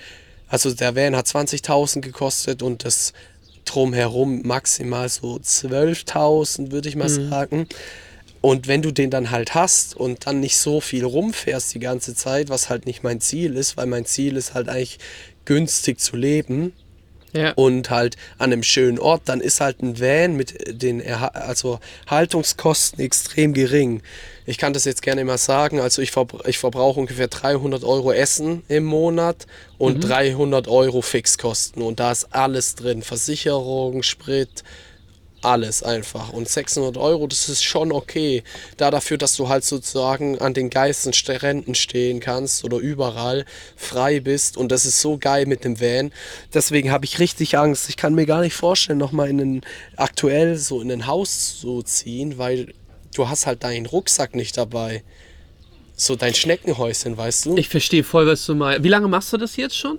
[0.48, 3.12] also der Van hat 20.000 gekostet und das
[3.70, 7.30] drumherum maximal so 12.000, würde ich mal mhm.
[7.30, 7.66] sagen.
[8.40, 12.14] Und wenn du den dann halt hast und dann nicht so viel rumfährst die ganze
[12.14, 14.98] Zeit, was halt nicht mein Ziel ist, weil mein Ziel ist halt eigentlich
[15.44, 16.72] günstig zu leben,
[17.32, 17.52] ja.
[17.52, 21.80] und halt an einem schönen Ort, dann ist halt ein Van mit den Erha also
[22.06, 24.02] Haltungskosten extrem gering.
[24.46, 28.12] Ich kann das jetzt gerne mal sagen, also ich, verbra ich verbrauche ungefähr 300 Euro
[28.12, 29.46] Essen im Monat
[29.78, 30.08] und mhm.
[30.08, 34.64] 300 Euro Fixkosten und da ist alles drin, Versicherung, Sprit,
[35.42, 36.32] alles einfach.
[36.32, 38.42] Und 600 Euro, das ist schon okay.
[38.76, 43.44] Da dafür, dass du halt sozusagen an den geilsten Stränden stehen kannst oder überall
[43.76, 44.56] frei bist.
[44.56, 46.12] Und das ist so geil mit dem Van.
[46.52, 47.88] Deswegen habe ich richtig Angst.
[47.88, 49.60] Ich kann mir gar nicht vorstellen, nochmal in ein,
[49.96, 52.74] aktuell so in ein Haus zu ziehen, weil
[53.14, 55.02] du hast halt deinen Rucksack nicht dabei.
[55.96, 57.56] So dein Schneckenhäuschen, weißt du?
[57.56, 58.82] Ich verstehe voll, was du meinst.
[58.84, 59.98] Wie lange machst du das jetzt schon?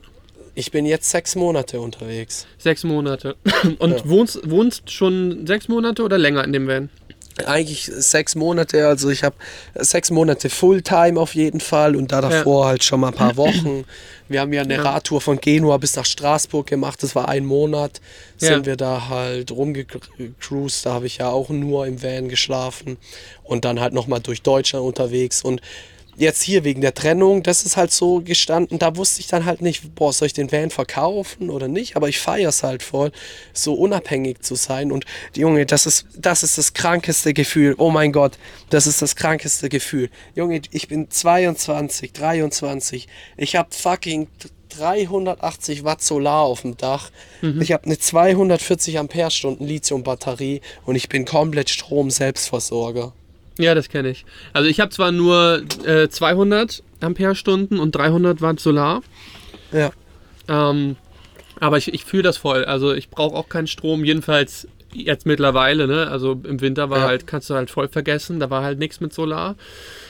[0.54, 2.46] Ich bin jetzt sechs Monate unterwegs.
[2.58, 3.36] Sechs Monate.
[3.80, 4.10] Und ja.
[4.10, 6.90] wohnst, wohnst schon sechs Monate oder länger in dem Van?
[7.46, 9.36] Eigentlich sechs Monate, also ich habe
[9.76, 12.70] sechs Monate Fulltime auf jeden Fall und da davor ja.
[12.70, 13.86] halt schon mal ein paar Wochen.
[14.28, 14.82] Wir haben ja eine ja.
[14.82, 18.02] Radtour von Genua bis nach Straßburg gemacht, das war ein Monat,
[18.38, 22.98] sind wir da halt rumgecruised, da habe ich ja auch nur im Van geschlafen
[23.44, 25.62] und dann halt nochmal durch Deutschland unterwegs und
[26.18, 29.62] jetzt hier wegen der Trennung, das ist halt so gestanden, da wusste ich dann halt
[29.62, 33.12] nicht, boah, soll ich den Van verkaufen oder nicht, aber ich feiere es halt voll,
[33.54, 38.12] so unabhängig zu sein und Junge, das ist, das ist das krankeste Gefühl, oh mein
[38.12, 38.38] Gott,
[38.70, 40.10] das ist das krankeste Gefühl.
[40.36, 44.28] Junge, ich bin 22, 23, ich habe fucking
[44.70, 47.12] 380 Watt Solar auf dem Dach.
[47.42, 47.62] Mhm.
[47.62, 53.14] Ich habe eine 240 Ampere-Stunden Lithium-Batterie und ich bin komplett Strom-Selbstversorger.
[53.62, 54.26] Ja, das kenne ich.
[54.54, 59.02] Also ich habe zwar nur äh, 200 Ampere-Stunden und 300 Watt Solar.
[59.72, 59.92] Ja.
[60.48, 60.96] Ähm,
[61.60, 62.66] aber ich, ich fühle das voll.
[62.66, 65.88] Also ich brauche auch keinen Strom, jedenfalls jetzt mittlerweile.
[65.88, 66.08] Ne?
[66.10, 67.08] Also im Winter war ja.
[67.08, 69.56] halt, kannst du halt voll vergessen, da war halt nichts mit Solar.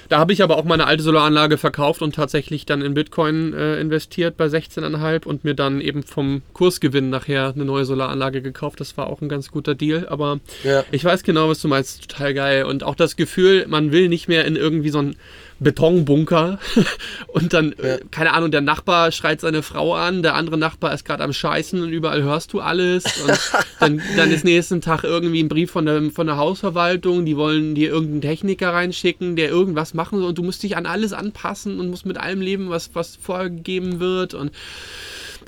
[0.10, 3.80] Da habe ich aber auch meine alte Solaranlage verkauft und tatsächlich dann in Bitcoin äh,
[3.80, 8.82] investiert bei 16,5 und mir dann eben vom Kursgewinn nachher eine neue Solaranlage gekauft.
[8.82, 10.10] Das war auch ein ganz guter Deal.
[10.10, 10.84] Aber ja.
[10.92, 12.10] ich weiß genau, was du meinst.
[12.10, 12.66] Total geil.
[12.66, 15.16] Und auch das Gefühl, man will nicht mehr in irgendwie so ein
[15.62, 16.60] Betonbunker.
[17.28, 17.98] Und dann, ja.
[18.10, 21.82] keine Ahnung, der Nachbar schreit seine Frau an, der andere Nachbar ist gerade am Scheißen
[21.82, 23.06] und überall hörst du alles.
[23.22, 23.40] Und
[23.80, 27.76] dann, dann ist nächsten Tag irgendwie ein Brief von der, von der Hausverwaltung, die wollen
[27.76, 30.30] dir irgendeinen Techniker reinschicken, der irgendwas machen soll.
[30.30, 34.00] Und du musst dich an alles anpassen und musst mit allem leben, was, was vorgegeben
[34.00, 34.34] wird.
[34.34, 34.52] Und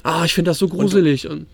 [0.04, 1.28] ah, ich finde das so gruselig.
[1.28, 1.48] Und, und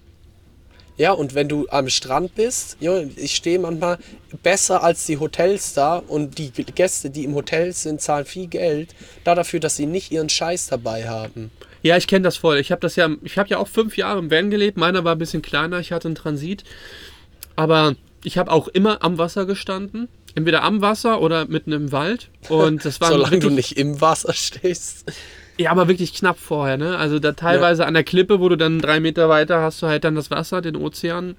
[1.00, 4.00] Ja, und wenn du am Strand bist, jo, ich stehe manchmal
[4.44, 8.94] besser als die Hotels da und die Gäste, die im Hotel sind, zahlen viel Geld
[9.24, 11.52] da dafür, dass sie nicht ihren Scheiß dabei haben.
[11.84, 12.58] Ja, ich kenne das voll.
[12.58, 14.76] Ich habe das ja, ich habe ja auch fünf Jahre im Van gelebt.
[14.78, 15.80] Meiner war ein bisschen kleiner.
[15.80, 16.66] Ich hatte einen Transit,
[17.56, 20.10] aber ich habe auch immer am Wasser gestanden.
[20.36, 22.30] Entweder am Wasser oder mitten im Wald.
[22.50, 25.06] Und das war Solange du nicht im Wasser stehst.
[25.60, 26.98] Ja, aber wirklich knapp vorher, ne?
[26.98, 27.88] Also da teilweise ja.
[27.90, 30.62] an der Klippe, wo du dann drei Meter weiter hast du halt dann das Wasser,
[30.62, 31.36] den Ozean.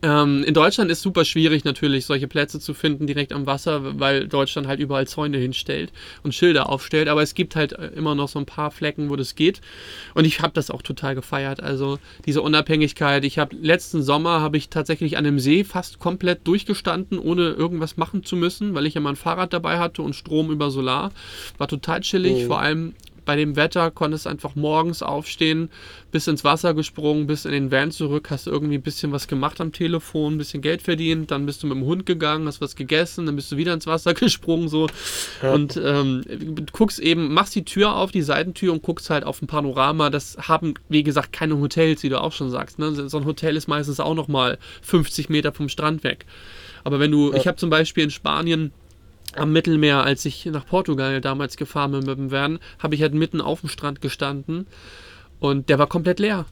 [0.00, 4.28] Ähm, in Deutschland ist super schwierig natürlich, solche Plätze zu finden direkt am Wasser, weil
[4.28, 7.08] Deutschland halt überall Zäune hinstellt und Schilder aufstellt.
[7.08, 9.60] Aber es gibt halt äh, immer noch so ein paar Flecken, wo das geht.
[10.14, 11.60] Und ich habe das auch total gefeiert.
[11.60, 13.24] Also diese Unabhängigkeit.
[13.24, 17.96] Ich habe letzten Sommer habe ich tatsächlich an einem See fast komplett durchgestanden, ohne irgendwas
[17.96, 21.10] machen zu müssen, weil ich ja mein Fahrrad dabei hatte und Strom über Solar.
[21.58, 22.44] War total chillig.
[22.44, 22.46] Mhm.
[22.46, 22.94] Vor allem
[23.24, 25.70] bei dem Wetter konntest einfach morgens aufstehen,
[26.10, 29.60] bis ins Wasser gesprungen, bis in den Van zurück, hast irgendwie ein bisschen was gemacht
[29.60, 32.76] am Telefon, ein bisschen Geld verdient, dann bist du mit dem Hund gegangen, hast was
[32.76, 34.88] gegessen, dann bist du wieder ins Wasser gesprungen so
[35.42, 35.52] ja.
[35.52, 36.22] und ähm,
[36.72, 40.10] guckst eben, machst die Tür auf, die Seitentür und guckst halt auf ein Panorama.
[40.10, 42.78] Das haben, wie gesagt, keine Hotels, wie du auch schon sagst.
[42.78, 43.08] Ne?
[43.08, 46.26] So ein Hotel ist meistens auch nochmal 50 Meter vom Strand weg.
[46.84, 47.38] Aber wenn du, ja.
[47.38, 48.72] ich habe zum Beispiel in Spanien
[49.36, 53.14] am Mittelmeer, als ich nach Portugal damals gefahren bin mit dem Van, habe ich halt
[53.14, 54.66] mitten auf dem Strand gestanden
[55.40, 56.46] und der war komplett leer.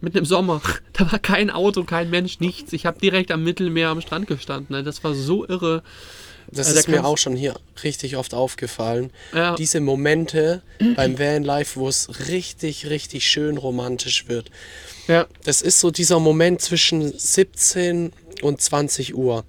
[0.00, 0.60] Mitten im Sommer.
[0.92, 2.74] Da war kein Auto, kein Mensch, nichts.
[2.74, 4.84] Ich habe direkt am Mittelmeer am Strand gestanden.
[4.84, 5.82] Das war so irre.
[6.52, 9.10] Das also ist mir auch schon hier richtig oft aufgefallen.
[9.32, 9.54] Ja.
[9.54, 10.62] Diese Momente
[10.96, 14.50] beim Vanlife, wo es richtig, richtig schön romantisch wird.
[15.08, 15.26] Ja.
[15.44, 19.44] Das ist so dieser Moment zwischen 17 und 20 Uhr.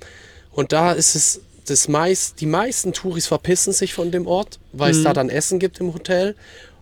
[0.51, 4.91] Und da ist es das meist, die meisten Touris verpissen sich von dem Ort, weil
[4.91, 4.97] mhm.
[4.97, 6.35] es da dann Essen gibt im Hotel.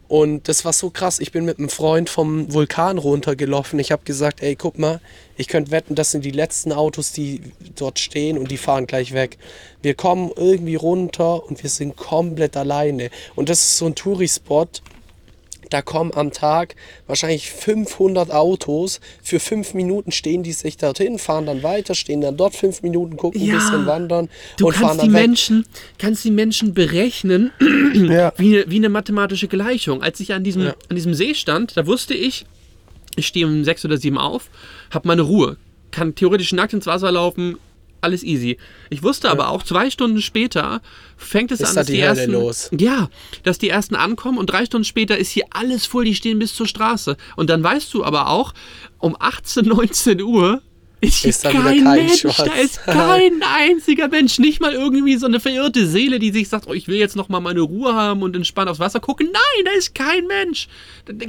[0.07, 1.19] Und das war so krass.
[1.19, 3.77] Ich bin mit einem Freund vom Vulkan runtergelaufen.
[3.77, 4.99] Ich habe gesagt, ey, guck mal,
[5.37, 7.41] ich könnte wetten, das sind die letzten Autos, die
[7.75, 9.37] dort stehen und die fahren gleich weg.
[9.83, 13.11] Wir kommen irgendwie runter und wir sind komplett alleine.
[13.35, 14.81] Und das ist so ein Tourispot,
[15.69, 16.75] da kommen am Tag
[17.07, 18.99] wahrscheinlich 500 Autos.
[19.21, 23.17] Für fünf Minuten stehen die sich dorthin, fahren dann weiter, stehen dann dort fünf Minuten,
[23.17, 25.21] gucken ja, ein bisschen wandern du und fahren dann die weg.
[25.21, 25.65] Menschen,
[25.97, 27.51] kannst die Menschen berechnen
[27.93, 28.33] ja.
[28.37, 30.01] wie, wie eine mathematische Gleichung.
[30.01, 30.75] Als ich an diesem, ja.
[30.89, 32.45] an diesem See stand, da wusste ich,
[33.15, 34.49] ich stehe um sechs oder sieben auf,
[34.91, 35.57] habe meine Ruhe,
[35.91, 37.57] kann theoretisch nackt ins Wasser laufen,
[38.01, 38.57] alles easy.
[38.89, 39.33] Ich wusste ja.
[39.33, 40.81] aber auch, zwei Stunden später
[41.17, 42.69] fängt es ist an, dass die, die ersten, los.
[42.77, 43.09] ja,
[43.43, 46.53] dass die ersten ankommen und drei Stunden später ist hier alles voll, die stehen bis
[46.53, 47.17] zur Straße.
[47.35, 48.53] Und dann weißt du aber auch,
[48.99, 50.61] um 18, 19 Uhr
[51.01, 52.37] ist, ist kein, kein Mensch, Schwarz.
[52.37, 56.67] da ist kein einziger Mensch, nicht mal irgendwie so eine verirrte Seele, die sich sagt,
[56.67, 59.29] oh, ich will jetzt noch mal meine Ruhe haben und entspannt aufs Wasser gucken.
[59.31, 60.67] Nein, da ist kein Mensch,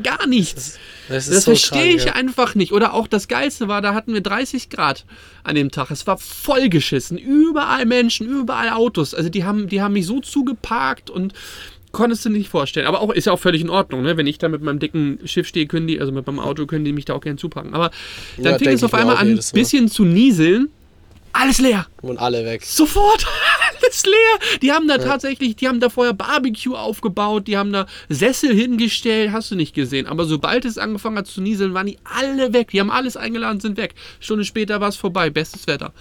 [0.03, 0.79] gar nichts.
[1.09, 2.13] Das, das, das so verstehe ich ja.
[2.15, 2.73] einfach nicht.
[2.73, 5.05] Oder auch das Geilste war, da hatten wir 30 Grad
[5.45, 5.91] an dem Tag.
[5.91, 9.15] Es war vollgeschissen, überall Menschen, überall Autos.
[9.15, 11.33] Also die haben, die haben mich so zugeparkt und
[11.93, 12.87] konntest du nicht vorstellen.
[12.87, 14.17] Aber auch ist ja auch völlig in Ordnung, ne?
[14.17, 16.85] Wenn ich da mit meinem dicken Schiff stehe, können die, also mit meinem Auto können
[16.85, 17.75] die mich da auch gerne zupacken.
[17.75, 17.91] Aber
[18.37, 20.69] dann ja, fing es auf einmal an, ein bisschen zu nieseln.
[21.33, 21.87] Alles leer.
[22.03, 22.65] Und alle weg.
[22.65, 23.25] Sofort.
[23.83, 24.59] Alles leer.
[24.63, 25.05] Die haben da ja.
[25.05, 29.73] tatsächlich, die haben da vorher Barbecue aufgebaut, die haben da Sessel hingestellt, hast du nicht
[29.73, 30.07] gesehen.
[30.07, 32.71] Aber sobald es angefangen hat zu nieseln, waren die alle weg.
[32.73, 33.95] Die haben alles eingeladen, sind weg.
[34.19, 35.31] Stunde später war es vorbei.
[35.31, 35.93] Bestes Wetter.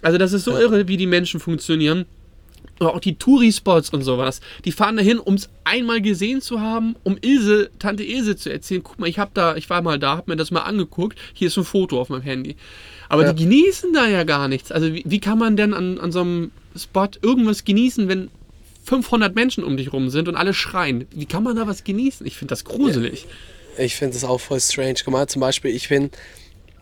[0.00, 0.60] Also das ist so ja.
[0.60, 2.06] irre, wie die Menschen funktionieren
[2.80, 6.96] oder auch die Touri-Spots und sowas, die fahren dahin, um es einmal gesehen zu haben,
[7.02, 10.16] um Ilse, Tante Ilse zu erzählen, guck mal, ich hab da, ich war mal da,
[10.16, 12.56] hab mir das mal angeguckt, hier ist ein Foto auf meinem Handy.
[13.08, 13.32] Aber ja.
[13.32, 14.72] die genießen da ja gar nichts.
[14.72, 18.30] Also wie, wie kann man denn an, an so einem Spot irgendwas genießen, wenn
[18.84, 21.06] 500 Menschen um dich rum sind und alle schreien?
[21.14, 22.26] Wie kann man da was genießen?
[22.26, 23.26] Ich finde das gruselig.
[23.76, 24.96] Ja, ich finde das auch voll strange.
[25.04, 26.10] Guck mal, zum Beispiel, ich bin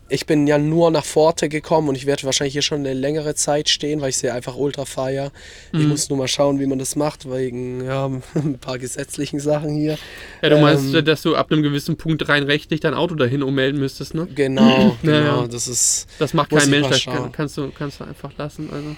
[0.09, 3.35] ich bin ja nur nach Forte gekommen und ich werde wahrscheinlich hier schon eine längere
[3.35, 5.31] Zeit stehen, weil ich sie einfach ultra feier.
[5.71, 5.81] Mhm.
[5.81, 9.75] Ich muss nur mal schauen, wie man das macht, wegen ja, ein paar gesetzlichen Sachen
[9.75, 9.97] hier.
[10.41, 13.43] Ja, du meinst, ähm, dass du ab einem gewissen Punkt rein rechtlich dein Auto dahin
[13.43, 14.27] ummelden müsstest, ne?
[14.33, 15.41] Genau, genau.
[15.41, 16.07] Ja, das ist.
[16.19, 18.69] Das macht kein Mensch, das kann, kannst, du, kannst du einfach lassen.
[18.71, 18.95] Also.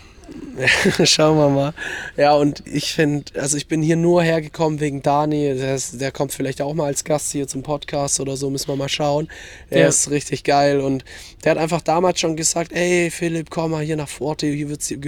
[1.03, 1.73] Schauen wir mal.
[2.17, 5.53] Ja, und ich finde, also ich bin hier nur hergekommen wegen Dani.
[5.55, 8.67] Der, ist, der, kommt vielleicht auch mal als Gast hier zum Podcast oder so, müssen
[8.69, 9.27] wir mal schauen.
[9.69, 9.87] Er ja.
[9.87, 11.03] ist richtig geil und
[11.43, 14.81] der hat einfach damals schon gesagt, ey Philipp, komm mal hier nach Forte, hier wird
[14.81, 14.99] es dir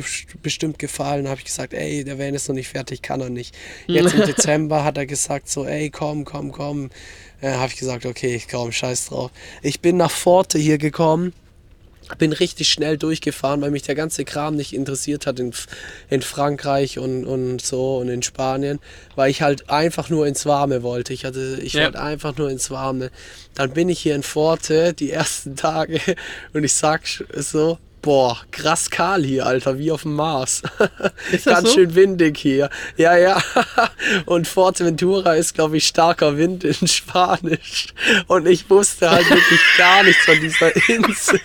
[0.42, 1.26] bestimmt gefallen.
[1.26, 3.56] Da habe ich gesagt, ey, der Van ist noch nicht fertig, kann er nicht.
[3.88, 6.90] Jetzt im Dezember hat er gesagt so, ey, komm, komm, komm.
[7.40, 9.32] Äh, habe ich gesagt, okay, ich komm, scheiß drauf.
[9.62, 11.34] Ich bin nach Forte hier gekommen
[12.18, 15.54] bin richtig schnell durchgefahren, weil mich der ganze Kram nicht interessiert hat in,
[16.10, 18.80] in Frankreich und, und so und in Spanien,
[19.16, 21.14] weil ich halt einfach nur ins Warme wollte.
[21.14, 21.86] Ich hatte, ich Ja.
[21.86, 23.12] wollte einfach nur ins Warme.
[23.56, 26.00] Dann bin ich hier in Forte die ersten Tage
[26.54, 27.02] und ich sag
[27.36, 30.62] so, boah, krass kahl hier, Alter, wie auf dem Mars.
[31.44, 31.76] Ganz so?
[31.76, 32.70] schön windig hier.
[32.96, 33.38] Ja, ja.
[34.26, 37.88] Und Forteventura ist, glaube ich, starker Wind in Spanisch.
[38.28, 41.42] Und ich wusste halt wirklich gar nichts von dieser Insel.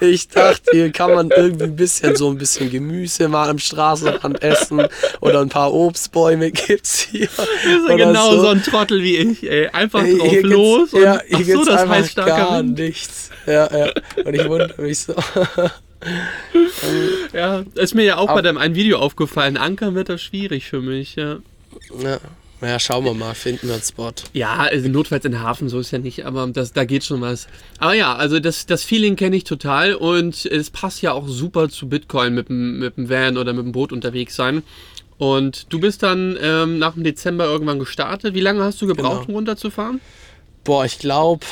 [0.00, 4.42] Ich dachte, hier kann man irgendwie ein bisschen so ein bisschen Gemüse mal am Straßenrand
[4.42, 4.86] essen
[5.20, 7.28] oder ein paar Obstbäume gibt's hier.
[7.36, 8.48] Das ist ja genau so.
[8.48, 9.68] ein Trottel wie ich, ey.
[9.68, 12.78] Einfach drauf hier los und ja, ach hier so, gibt's das heißt starker gar Wind.
[12.78, 13.28] nichts.
[13.46, 13.92] Ja, ja.
[14.24, 15.14] Und ich wundere mich so.
[17.32, 19.56] Ja, ist mir ja auch bei Aber- deinem einen Video aufgefallen.
[19.56, 21.38] Ankern wird das schwierig für mich, ja.
[22.02, 22.18] Ja.
[22.62, 24.12] Ja, schauen wir mal, finden wir einen Spot.
[24.34, 27.22] Ja, also notfalls in den Hafen, so ist ja nicht, aber das, da geht schon
[27.22, 27.48] was.
[27.78, 31.70] Aber ja, also das, das Feeling kenne ich total und es passt ja auch super
[31.70, 34.62] zu Bitcoin mit dem, mit dem Van oder mit dem Boot unterwegs sein.
[35.16, 38.34] Und du bist dann ähm, nach dem Dezember irgendwann gestartet.
[38.34, 39.28] Wie lange hast du gebraucht, Genau.
[39.30, 40.00] um runterzufahren?
[40.62, 41.46] Boah, ich glaube,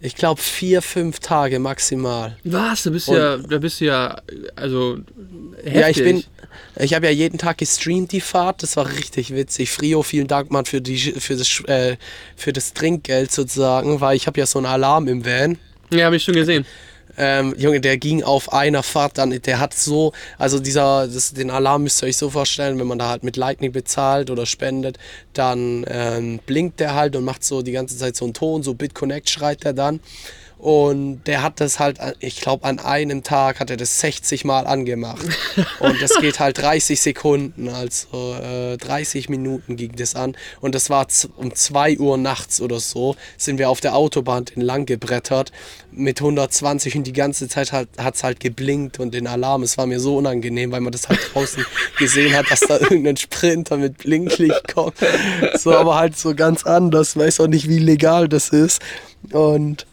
[0.00, 2.36] ich glaube vier, fünf Tage maximal.
[2.44, 2.84] Was?
[2.84, 4.20] Da bist du Und- ja, da bist du ja,
[4.56, 4.98] also
[5.62, 5.74] heftig.
[5.74, 6.24] Ja, ich bin,
[6.78, 8.62] ich habe ja jeden Tag gestreamt die Fahrt.
[8.62, 9.70] Das war richtig witzig.
[9.70, 11.96] Frio, vielen Dank, Mann, für die, für das, äh,
[12.36, 15.58] für das Trinkgeld sozusagen, weil ich habe ja so einen Alarm im Van.
[15.92, 16.64] Ja, habe ich schon gesehen.
[17.22, 21.50] Ähm, Junge, der ging auf einer Fahrt dann, der hat so, also dieser, das, den
[21.50, 24.98] Alarm müsst ihr euch so vorstellen, wenn man da halt mit Lightning bezahlt oder spendet,
[25.34, 28.72] dann ähm, blinkt der halt und macht so die ganze Zeit so einen Ton, so
[28.72, 30.00] BitConnect schreit er dann.
[30.60, 34.66] Und der hat das halt, ich glaube, an einem Tag hat er das 60 Mal
[34.66, 35.26] angemacht.
[35.80, 40.36] Und das geht halt 30 Sekunden, also äh, 30 Minuten ging das an.
[40.60, 44.84] Und das war um 2 Uhr nachts oder so, sind wir auf der Autobahn entlang
[44.84, 45.50] gebrettert
[45.92, 49.62] mit 120 und die ganze Zeit hat es halt geblinkt und den Alarm.
[49.62, 51.64] Es war mir so unangenehm, weil man das halt draußen
[51.98, 54.96] gesehen hat, dass da irgendein Sprinter mit Blinklicht kommt.
[55.54, 57.16] So, aber halt so ganz anders.
[57.16, 58.82] Weiß auch nicht, wie legal das ist.
[59.32, 59.86] Und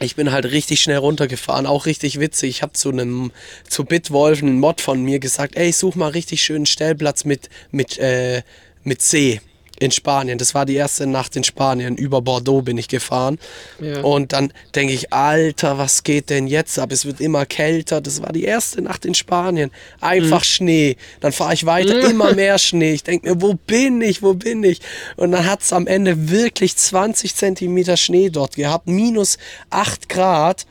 [0.00, 2.50] ich bin halt richtig schnell runtergefahren, auch richtig witzig.
[2.50, 3.32] Ich habe zu einem,
[3.68, 7.98] zu Bitwolf, einen Mod von mir gesagt, ey, such mal richtig schönen Stellplatz mit, mit,
[7.98, 8.42] äh,
[8.84, 9.40] mit See
[9.80, 10.38] in Spanien.
[10.38, 11.96] Das war die erste Nacht in Spanien.
[11.96, 13.38] Über Bordeaux bin ich gefahren.
[13.80, 14.00] Ja.
[14.02, 16.92] Und dann denke ich, Alter, was geht denn jetzt ab?
[16.92, 18.00] Es wird immer kälter.
[18.00, 19.70] Das war die erste Nacht in Spanien.
[20.00, 20.96] Einfach Schnee.
[21.20, 22.92] Dann fahre ich weiter, immer mehr Schnee.
[22.92, 24.22] Ich denke mir, wo bin ich?
[24.22, 24.80] Wo bin ich?
[25.16, 28.88] Und dann hat es am Ende wirklich 20 Zentimeter Schnee dort gehabt.
[28.88, 29.38] Minus
[29.70, 30.66] 8 Grad.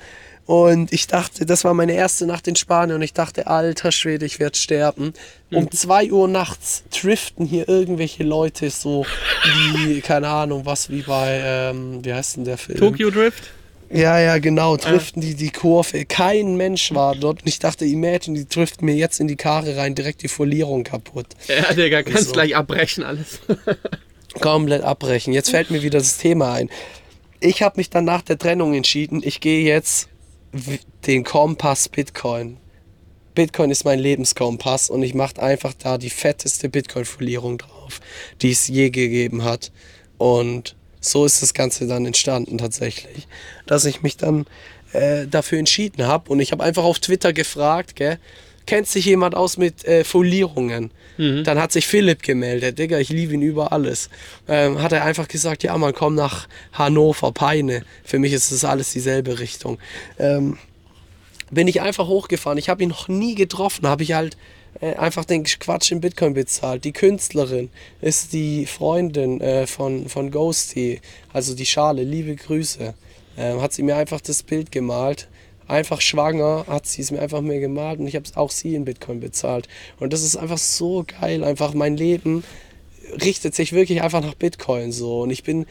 [0.47, 4.25] Und ich dachte, das war meine erste Nacht in Spanien und ich dachte, alter Schwede,
[4.25, 5.13] ich werde sterben.
[5.51, 9.05] Um 2 Uhr nachts driften hier irgendwelche Leute so
[9.75, 12.79] wie, keine Ahnung, was wie bei, ähm, wie heißt denn der Film?
[12.79, 13.43] Tokyo Drift?
[13.89, 16.05] Ja, ja, genau, driften die die Kurve.
[16.05, 19.75] Kein Mensch war dort und ich dachte, imagine, die driften mir jetzt in die Karre
[19.75, 21.27] rein, direkt die Folierung kaputt.
[21.49, 22.31] Ja, Digga, kannst So.
[22.31, 23.39] gleich abbrechen alles.
[24.39, 25.33] Komplett abbrechen.
[25.33, 26.69] Jetzt fällt mir wieder das Thema ein.
[27.41, 30.07] Ich habe mich dann nach der Trennung entschieden, ich gehe jetzt
[31.05, 32.57] den Kompass Bitcoin.
[33.35, 37.99] Bitcoin ist mein Lebenskompass und ich mache einfach da die fetteste Bitcoin-Folierung drauf,
[38.41, 39.71] die es je gegeben hat.
[40.17, 43.27] Und so ist das Ganze dann entstanden tatsächlich,
[43.67, 44.45] dass ich mich dann
[44.93, 48.19] äh, dafür entschieden habe und ich habe einfach auf Twitter gefragt, gell,
[48.67, 50.91] kennt sich jemand aus mit äh, Folierungen?
[51.43, 54.11] Dann hat sich Philipp gemeldet, Digga, ich liebe ihn über alles.
[54.47, 57.83] Ähm, hat er einfach gesagt, ja man, komm nach Hannover, Peine.
[58.03, 59.79] Für mich ist das alles dieselbe Richtung.
[60.19, 60.57] Ähm,
[61.49, 62.59] bin ich einfach hochgefahren.
[62.59, 63.87] Ich habe ihn noch nie getroffen.
[63.87, 64.37] Habe ich halt
[64.79, 66.83] äh, einfach den Quatsch in Bitcoin bezahlt.
[66.83, 67.69] Die Künstlerin
[68.01, 71.01] ist die Freundin äh, von, von Ghosty,
[71.33, 72.03] also die Schale.
[72.03, 72.93] Liebe Grüße.
[73.37, 75.27] Ähm, hat sie mir einfach das Bild gemalt.
[75.67, 78.85] Einfach schwanger hat sie es mir einfach mir gemalt und ich habe auch sie in
[78.85, 79.67] Bitcoin bezahlt.
[79.99, 81.43] Und das ist einfach so geil.
[81.43, 82.43] Einfach mein Leben
[83.21, 85.21] richtet sich wirklich einfach nach Bitcoin so.
[85.21, 85.65] Und ich bin,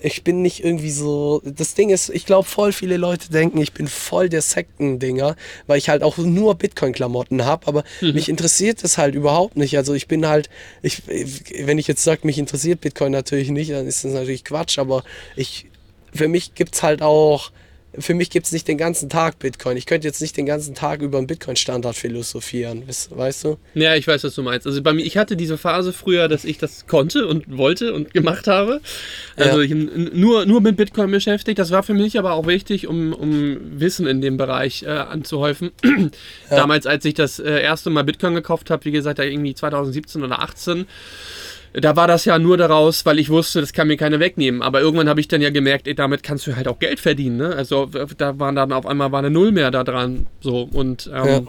[0.00, 1.42] ich bin nicht irgendwie so.
[1.44, 5.78] Das Ding ist, ich glaube, voll viele Leute denken, ich bin voll der Sektendinger, weil
[5.78, 7.66] ich halt auch nur Bitcoin-Klamotten habe.
[7.66, 9.76] Aber mich interessiert das halt überhaupt nicht.
[9.76, 10.48] Also ich bin halt,
[10.82, 14.78] ich, wenn ich jetzt sage, mich interessiert Bitcoin natürlich nicht, dann ist das natürlich Quatsch.
[14.78, 15.66] Aber ich,
[16.14, 17.50] für mich gibt es halt auch.
[17.98, 19.76] Für mich gibt es nicht den ganzen Tag Bitcoin.
[19.76, 23.58] Ich könnte jetzt nicht den ganzen Tag über einen Bitcoin-Standard philosophieren, weißt- du?
[23.74, 24.66] Ja, ich weiß, was du meinst.
[24.66, 28.12] Also bei mir, ich hatte diese Phase früher, dass ich das konnte und wollte und
[28.12, 28.80] gemacht habe.
[29.36, 29.74] Also Ja.
[29.74, 31.58] nur, nur mit Bitcoin beschäftigt.
[31.58, 35.70] Das war für mich aber auch wichtig, um, um Wissen in dem Bereich äh, anzuhäufen.
[36.50, 40.22] Damals, als ich das äh, erste Mal Bitcoin gekauft habe, wie gesagt, da irgendwie 2017
[40.22, 40.86] oder 18,
[41.78, 44.62] da war das ja nur daraus, weil ich wusste, das kann mir keiner wegnehmen.
[44.62, 47.36] Aber irgendwann habe ich dann ja gemerkt, ey, damit kannst du halt auch Geld verdienen.
[47.36, 47.54] Ne?
[47.54, 50.26] Also da waren dann auf einmal war eine Null mehr da dran.
[50.40, 51.42] So und ähm, ja.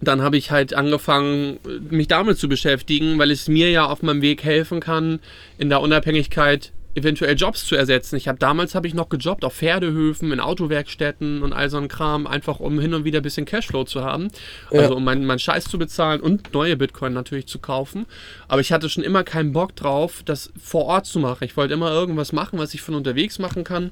[0.00, 1.58] dann habe ich halt angefangen,
[1.90, 5.20] mich damit zu beschäftigen, weil es mir ja auf meinem Weg helfen kann,
[5.58, 8.16] in der Unabhängigkeit eventuell Jobs zu ersetzen.
[8.16, 11.88] Ich habe damals habe ich noch gejobbt auf Pferdehöfen, in Autowerkstätten und all so ein
[11.88, 14.28] Kram, einfach um hin und wieder ein bisschen Cashflow zu haben.
[14.70, 14.80] Ja.
[14.80, 18.06] Also um meinen mein Scheiß zu bezahlen und neue Bitcoin natürlich zu kaufen.
[18.48, 21.44] Aber ich hatte schon immer keinen Bock drauf, das vor Ort zu machen.
[21.44, 23.90] Ich wollte immer irgendwas machen, was ich von unterwegs machen kann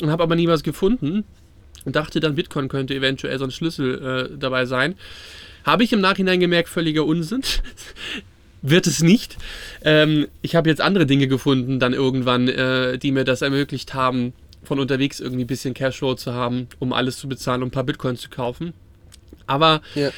[0.00, 1.24] und habe aber nie was gefunden
[1.84, 4.96] und dachte dann, Bitcoin könnte eventuell so ein Schlüssel äh, dabei sein.
[5.64, 7.42] Habe ich im Nachhinein gemerkt, völliger Unsinn
[8.70, 9.36] wird es nicht.
[9.84, 14.32] Ähm, ich habe jetzt andere Dinge gefunden, dann irgendwann, äh, die mir das ermöglicht haben,
[14.62, 17.84] von unterwegs irgendwie ein bisschen Cashflow zu haben, um alles zu bezahlen, um ein paar
[17.84, 18.72] Bitcoins zu kaufen.
[19.46, 20.10] Aber ja.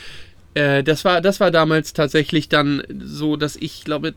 [0.54, 4.14] äh, das, war, das war damals tatsächlich dann so, dass ich glaube,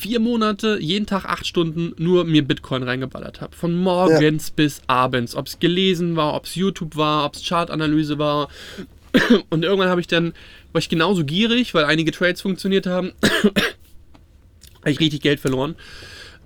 [0.00, 3.54] vier Monate, jeden Tag acht Stunden nur mir Bitcoin reingeballert habe.
[3.54, 4.52] Von morgens ja.
[4.56, 5.34] bis abends.
[5.34, 8.48] Ob es gelesen war, ob es YouTube war, ob es Chartanalyse war.
[9.50, 10.32] Und irgendwann habe ich dann
[10.72, 13.12] war ich genauso gierig, weil einige Trades funktioniert haben.
[14.80, 15.76] habe ich richtig Geld verloren.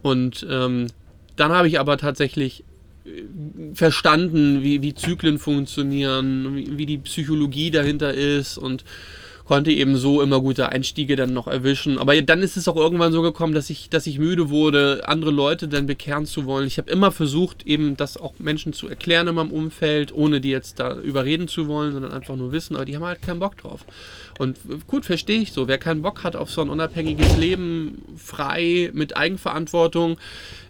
[0.03, 0.89] Und ähm,
[1.37, 2.65] dann habe ich aber tatsächlich
[3.05, 3.23] äh,
[3.75, 8.85] verstanden, wie, wie Zyklen funktionieren, wie, wie die Psychologie dahinter ist und
[9.45, 11.99] konnte eben so immer gute Einstiege dann noch erwischen.
[11.99, 15.31] Aber dann ist es auch irgendwann so gekommen, dass ich, dass ich müde wurde, andere
[15.31, 16.67] Leute dann bekehren zu wollen.
[16.67, 20.51] Ich habe immer versucht, eben das auch Menschen zu erklären in meinem Umfeld, ohne die
[20.51, 23.57] jetzt da überreden zu wollen, sondern einfach nur wissen, aber die haben halt keinen Bock
[23.59, 23.85] drauf.
[24.39, 25.69] Und gut, verstehe ich so.
[25.69, 30.19] Wer keinen Bock hat auf so ein unabhängiges Leben, frei, mit Eigenverantwortung,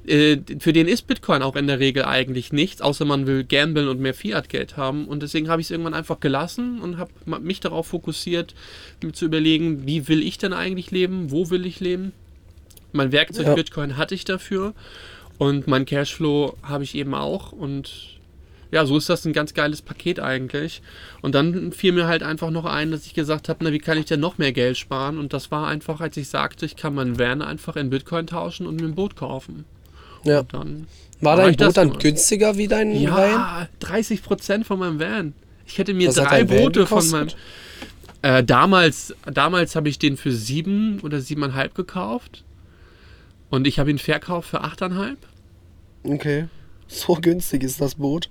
[0.06, 3.88] äh, für den ist Bitcoin auch in der Regel eigentlich nichts, außer man will gambeln
[3.88, 5.06] und mehr Fiat-Geld haben.
[5.06, 8.54] Und deswegen habe ich es irgendwann einfach gelassen und habe mich darauf fokussiert,
[9.02, 12.12] mir zu überlegen, wie will ich denn eigentlich leben, wo will ich leben.
[12.92, 13.54] Mein Werkzeug ja.
[13.54, 14.74] Bitcoin hatte ich dafür
[15.38, 18.20] und mein Cashflow habe ich eben auch und
[18.74, 20.82] ja, so ist das ein ganz geiles Paket eigentlich.
[21.22, 23.96] Und dann fiel mir halt einfach noch ein, dass ich gesagt habe, na, wie kann
[23.96, 25.16] ich denn noch mehr Geld sparen?
[25.16, 28.66] Und das war einfach, als ich sagte, ich kann meinen Van einfach in Bitcoin tauschen
[28.66, 29.64] und mir ein Boot kaufen.
[30.24, 30.42] Ja.
[30.42, 30.88] dann
[31.20, 33.30] war dein Boot dann günstiger wie dein ja, Van?
[33.30, 35.34] Ja, 30 Prozent von meinem Van.
[35.66, 37.28] Ich hätte mir Was drei Boote von meinem.
[38.22, 42.42] Äh, damals damals habe ich den für sieben oder siebeneinhalb gekauft.
[43.50, 45.18] Und ich habe ihn verkauft für achteinhalb.
[46.02, 46.48] Okay.
[46.88, 48.30] So günstig ist das Boot.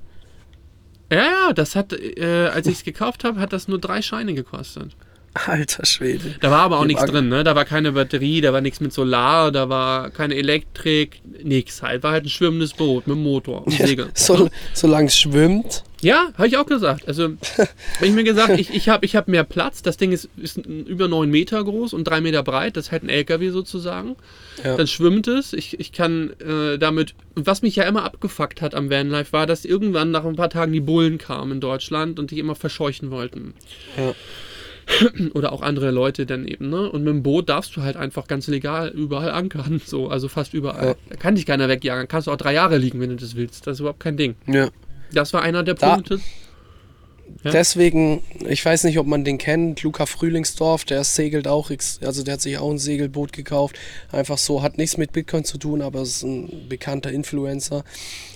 [1.13, 4.33] Ja, ja, das hat, äh, als ich es gekauft habe, hat das nur drei Scheine
[4.33, 4.95] gekostet.
[5.47, 6.35] Alter Schwede.
[6.41, 7.43] Da war aber auch nichts drin, ne?
[7.43, 12.03] Da war keine Batterie, da war nichts mit Solar, da war keine Elektrik, nichts halt.
[12.03, 14.09] War halt ein schwimmendes Boot mit Motor und Segel.
[14.13, 15.83] so, solange es schwimmt.
[16.01, 17.07] Ja, habe ich auch gesagt.
[17.07, 17.23] Also,
[17.57, 17.69] habe
[18.01, 19.81] ich mir gesagt, ich, ich habe ich hab mehr Platz.
[19.81, 22.75] Das Ding ist, ist über 9 Meter groß und 3 Meter breit.
[22.75, 24.17] Das ist halt ein LKW sozusagen.
[24.63, 24.75] Ja.
[24.75, 25.53] Dann schwimmt es.
[25.53, 27.15] Ich, ich kann äh, damit.
[27.35, 30.73] Was mich ja immer abgefuckt hat am Vanlife, war, dass irgendwann nach ein paar Tagen
[30.73, 33.53] die Bullen kamen in Deutschland und die immer verscheuchen wollten.
[33.97, 34.13] Ja.
[35.33, 36.89] oder auch andere Leute dann eben, ne?
[36.89, 40.53] Und mit dem Boot darfst du halt einfach ganz legal überall ankern, so, also fast
[40.53, 40.87] überall.
[40.87, 40.95] Ja.
[41.09, 43.67] Da kann dich keiner wegjagen, kannst du auch drei Jahre liegen, wenn du das willst.
[43.67, 44.35] Das ist überhaupt kein Ding.
[44.47, 44.69] Ja.
[45.11, 46.19] Das war einer der Punkte.
[47.43, 47.51] Ja.
[47.51, 52.33] Deswegen, ich weiß nicht, ob man den kennt, Luca Frühlingsdorf, der segelt auch, also der
[52.33, 53.77] hat sich auch ein Segelboot gekauft.
[54.11, 57.83] Einfach so, hat nichts mit Bitcoin zu tun, aber ist ein bekannter Influencer.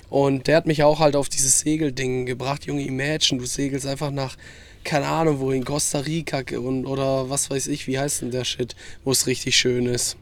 [0.09, 2.65] Und der hat mich auch halt auf dieses Segelding gebracht.
[2.65, 4.37] Junge, imagine, du segelst einfach nach
[4.87, 8.75] keine Ahnung wohin, Costa Rica und, oder was weiß ich, wie heißt denn der Shit,
[9.03, 10.17] wo es richtig schön ist.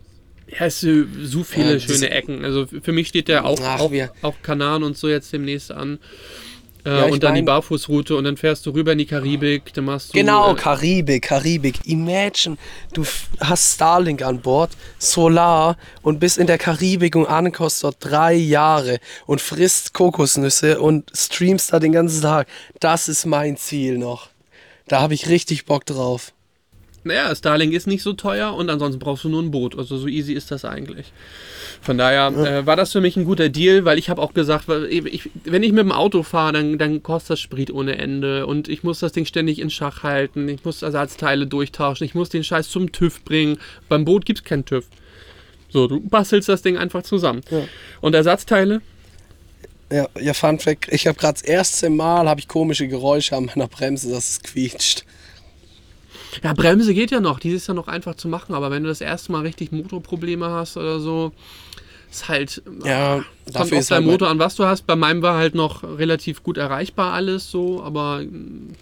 [0.47, 2.43] Ja, es sind so viele ja, schöne Ecken.
[2.43, 3.91] Also für mich steht der auch, Ach, auch,
[4.23, 5.99] auch Kanaren und so jetzt demnächst an.
[6.83, 9.73] Äh, ja, und dann mein, die Barfußroute und dann fährst du rüber in die Karibik,
[9.73, 10.17] dann machst du.
[10.17, 11.79] Genau, äh, Karibik, Karibik.
[11.85, 12.57] Imagine,
[12.93, 13.03] du
[13.39, 18.99] hast Starlink an Bord, Solar und bist in der Karibik und ankommst dort drei Jahre
[19.25, 22.47] und frisst Kokosnüsse und streamst da den ganzen Tag.
[22.79, 24.29] Das ist mein Ziel noch.
[24.87, 26.33] Da habe ich richtig Bock drauf.
[27.05, 29.77] Naja, Starlink ist nicht so teuer und ansonsten brauchst du nur ein Boot.
[29.77, 31.13] Also so easy ist das eigentlich.
[31.81, 34.67] Von daher äh, war das für mich ein guter Deal, weil ich habe auch gesagt,
[34.89, 38.67] ich, wenn ich mit dem Auto fahre, dann, dann kostet das Sprit ohne Ende und
[38.67, 42.43] ich muss das Ding ständig in Schach halten, ich muss Ersatzteile durchtauschen, ich muss den
[42.43, 43.59] Scheiß zum TÜV bringen.
[43.87, 44.87] Beim Boot gibt es keinen TÜV.
[45.69, 47.41] So, du bastelst das Ding einfach zusammen.
[47.51, 47.67] Ja.
[48.01, 48.81] Und Ersatzteile,
[49.91, 53.45] ja, ja, Fun Fact, ich habe gerade das erste Mal habe ich komische Geräusche an
[53.45, 55.05] meiner Bremse, dass es quietscht.
[56.43, 58.89] Ja, Bremse geht ja noch, die ist ja noch einfach zu machen, aber wenn du
[58.89, 61.31] das erste Mal richtig Motorprobleme hast oder so,
[62.11, 64.87] ist halt ja, kommt auf dein halt Motor an, was du hast.
[64.87, 68.73] Bei meinem war halt noch relativ gut erreichbar alles so, aber mm,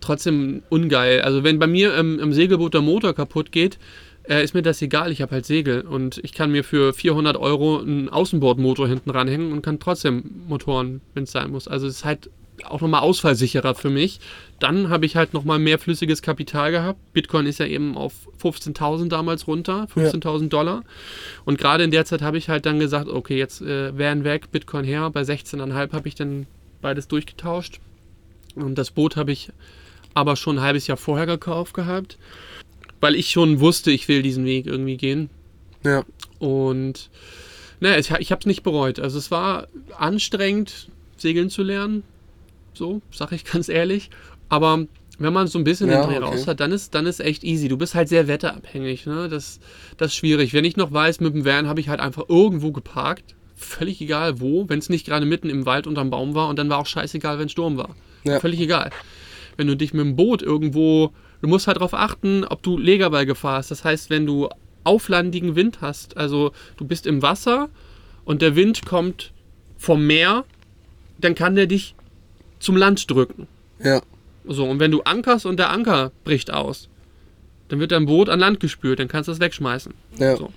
[0.00, 1.22] trotzdem ungeil.
[1.22, 3.78] Also wenn bei mir im, im Segelboot der Motor kaputt geht,
[4.30, 7.36] äh, ist mir das egal, ich habe halt Segel und ich kann mir für 400
[7.36, 11.66] Euro einen Außenbordmotor hinten ranhängen und kann trotzdem Motoren, wenn es sein muss.
[11.66, 12.30] Also es ist halt
[12.64, 14.20] auch nochmal ausfallsicherer für mich.
[14.58, 16.98] Dann habe ich halt nochmal mehr flüssiges Kapital gehabt.
[17.12, 20.48] Bitcoin ist ja eben auf 15.000 damals runter, 15.000 ja.
[20.48, 20.84] Dollar.
[21.44, 24.52] Und gerade in der Zeit habe ich halt dann gesagt, okay, jetzt äh, wären weg,
[24.52, 25.10] Bitcoin her.
[25.10, 26.46] Bei 16,5 habe ich dann
[26.82, 27.80] beides durchgetauscht.
[28.54, 29.50] Und das Boot habe ich
[30.14, 32.18] aber schon ein halbes Jahr vorher gekauft gehabt,
[33.00, 35.30] weil ich schon wusste, ich will diesen Weg irgendwie gehen.
[35.84, 36.04] Ja.
[36.38, 37.10] Und
[37.80, 39.00] naja, ich, ich habe es nicht bereut.
[39.00, 42.02] Also es war anstrengend, segeln zu lernen.
[42.74, 44.10] So, sage ich ganz ehrlich.
[44.48, 44.86] Aber
[45.18, 46.34] wenn man so ein bisschen ja, den Dreh okay.
[46.36, 47.68] raus hat, dann ist, dann ist echt easy.
[47.68, 49.06] Du bist halt sehr wetterabhängig.
[49.06, 49.28] Ne?
[49.28, 49.60] Das,
[49.96, 50.52] das ist schwierig.
[50.52, 53.34] Wenn ich noch weiß, mit dem Van habe ich halt einfach irgendwo geparkt.
[53.54, 56.70] Völlig egal wo, wenn es nicht gerade mitten im Wald unterm Baum war und dann
[56.70, 57.94] war auch scheißegal, wenn Sturm war.
[58.24, 58.40] Ja.
[58.40, 58.90] Völlig egal
[59.60, 63.58] wenn du dich mit dem Boot irgendwo, du musst halt darauf achten, ob du Legerballgefahr
[63.58, 63.70] hast.
[63.70, 64.48] Das heißt, wenn du
[64.84, 67.68] auflandigen Wind hast, also du bist im Wasser
[68.24, 69.32] und der Wind kommt
[69.78, 70.44] vom Meer,
[71.18, 71.94] dann kann der dich
[72.58, 73.46] zum Land drücken.
[73.82, 74.02] Ja.
[74.44, 76.88] So, und wenn du ankerst und der Anker bricht aus,
[77.68, 79.94] dann wird dein Boot an Land gespült, dann kannst du es wegschmeißen.
[80.18, 80.36] Ja.
[80.36, 80.52] So.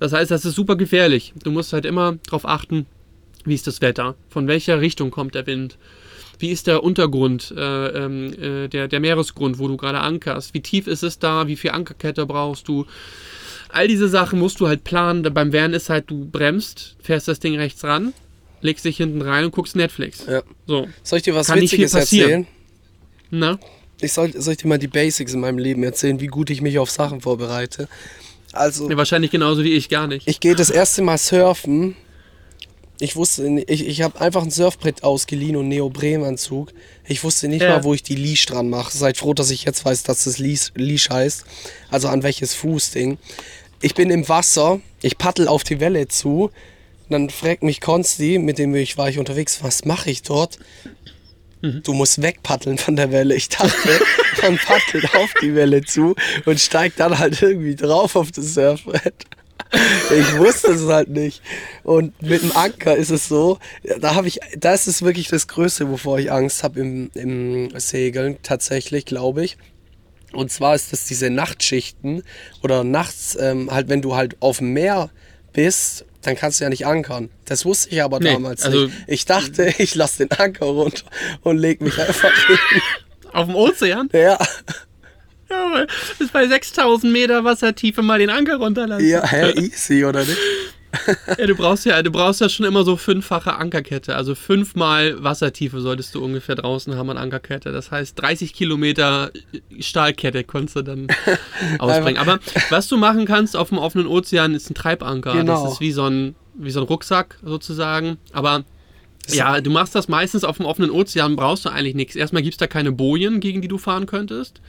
[0.00, 1.32] Das heißt, das ist super gefährlich.
[1.44, 2.86] Du musst halt immer darauf achten,
[3.44, 5.78] wie ist das Wetter, von welcher Richtung kommt der Wind,
[6.38, 10.54] wie ist der Untergrund, äh, ähm, äh, der, der Meeresgrund, wo du gerade ankerst?
[10.54, 11.46] Wie tief ist es da?
[11.46, 12.86] Wie viel Ankerkette brauchst du?
[13.68, 15.22] All diese Sachen musst du halt planen.
[15.22, 18.12] Beim Werden ist halt, du bremst, fährst das Ding rechts ran,
[18.60, 20.26] legst dich hinten rein und guckst Netflix.
[20.26, 20.42] Ja.
[20.66, 20.88] So.
[21.02, 22.46] Soll ich dir was Kann Witziges erzählen?
[23.30, 23.58] Na?
[24.00, 26.60] Ich soll, soll ich dir mal die Basics in meinem Leben erzählen, wie gut ich
[26.60, 27.88] mich auf Sachen vorbereite?
[28.52, 30.28] Also, ja, wahrscheinlich genauso wie ich, gar nicht.
[30.28, 31.96] Ich gehe das erste Mal surfen
[33.02, 36.72] ich wusste, ich, ich habe einfach ein Surfbrett ausgeliehen und Neoprenanzug.
[37.04, 37.70] Ich wusste nicht ja.
[37.70, 38.96] mal, wo ich die Leash dran mache.
[38.96, 41.44] Seid froh, dass ich jetzt weiß, dass das Leash, Leash heißt.
[41.90, 43.18] Also an welches Fußding.
[43.80, 46.52] Ich bin im Wasser, ich paddel auf die Welle zu.
[47.10, 50.60] Dann fragt mich Konsti, mit dem ich war ich unterwegs, was mache ich dort?
[51.60, 51.82] Mhm.
[51.82, 53.34] Du musst wegpaddeln von der Welle.
[53.34, 54.00] Ich dachte,
[54.42, 59.26] man paddelt auf die Welle zu und steigt dann halt irgendwie drauf auf das Surfbrett
[60.10, 61.42] ich wusste es halt nicht.
[61.82, 63.58] Und mit dem Anker ist es so,
[64.00, 68.38] da habe ich, das ist wirklich das Größte, wovor ich Angst habe im, im Segeln,
[68.42, 69.56] tatsächlich, glaube ich.
[70.32, 72.22] Und zwar ist das diese Nachtschichten
[72.62, 75.10] oder nachts, ähm, halt, wenn du halt auf dem Meer
[75.52, 77.30] bist, dann kannst du ja nicht ankern.
[77.44, 78.96] Das wusste ich aber nee, damals also nicht.
[79.06, 81.04] Ich dachte, ich lasse den Anker runter
[81.42, 82.58] und leg mich einfach hin.
[83.32, 84.08] Auf dem Ozean?
[84.12, 84.38] Ja.
[85.52, 85.86] Ja,
[86.18, 89.08] ist bei 6000 Meter Wassertiefe mal den Anker runterlassen.
[89.08, 90.38] Ja, hä, easy, oder nicht?
[91.38, 94.14] ja, du brauchst ja, du brauchst ja schon immer so fünffache Ankerkette.
[94.14, 97.72] Also fünfmal Wassertiefe solltest du ungefähr draußen haben an Ankerkette.
[97.72, 99.30] Das heißt, 30 Kilometer
[99.80, 101.08] Stahlkette konntest du dann
[101.78, 102.18] ausbringen.
[102.18, 102.40] Aber
[102.70, 105.32] was du machen kannst auf dem offenen Ozean ist ein Treibanker.
[105.32, 105.64] Genau.
[105.64, 108.18] Das ist wie so ein, wie so ein Rucksack sozusagen.
[108.32, 108.64] Aber
[109.28, 112.16] ja, du machst das meistens auf dem offenen Ozean, brauchst du eigentlich nichts.
[112.16, 114.60] Erstmal gibt es da keine Bojen, gegen die du fahren könntest.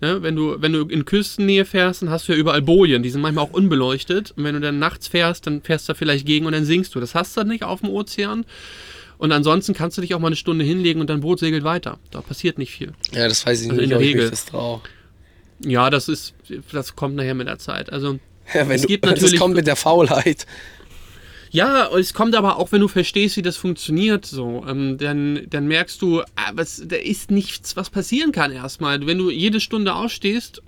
[0.00, 3.10] Ne, wenn, du, wenn du in Küstennähe fährst, dann hast du ja überall Bojen, die
[3.10, 4.32] sind manchmal auch unbeleuchtet.
[4.36, 6.94] Und wenn du dann nachts fährst, dann fährst du da vielleicht gegen und dann sinkst
[6.94, 7.00] du.
[7.00, 8.44] Das hast du dann nicht auf dem Ozean.
[9.18, 11.98] Und ansonsten kannst du dich auch mal eine Stunde hinlegen und dein Boot segelt weiter.
[12.12, 12.92] Da passiert nicht viel.
[13.10, 14.30] Ja, das weiß ich also nicht, in der Regel.
[14.30, 14.80] das trau.
[15.60, 16.34] Ja, das ist,
[16.70, 17.92] das kommt nachher mit der Zeit.
[17.92, 18.20] Also
[18.54, 19.32] ja, es du, gibt natürlich.
[19.32, 20.46] Das kommt mit der Faulheit.
[21.50, 25.66] Ja, es kommt aber auch, wenn du verstehst, wie das funktioniert, so, ähm, dann, dann
[25.66, 29.06] merkst du, ah, was, da ist nichts, was passieren kann erstmal.
[29.06, 30.62] Wenn du jede Stunde ausstehst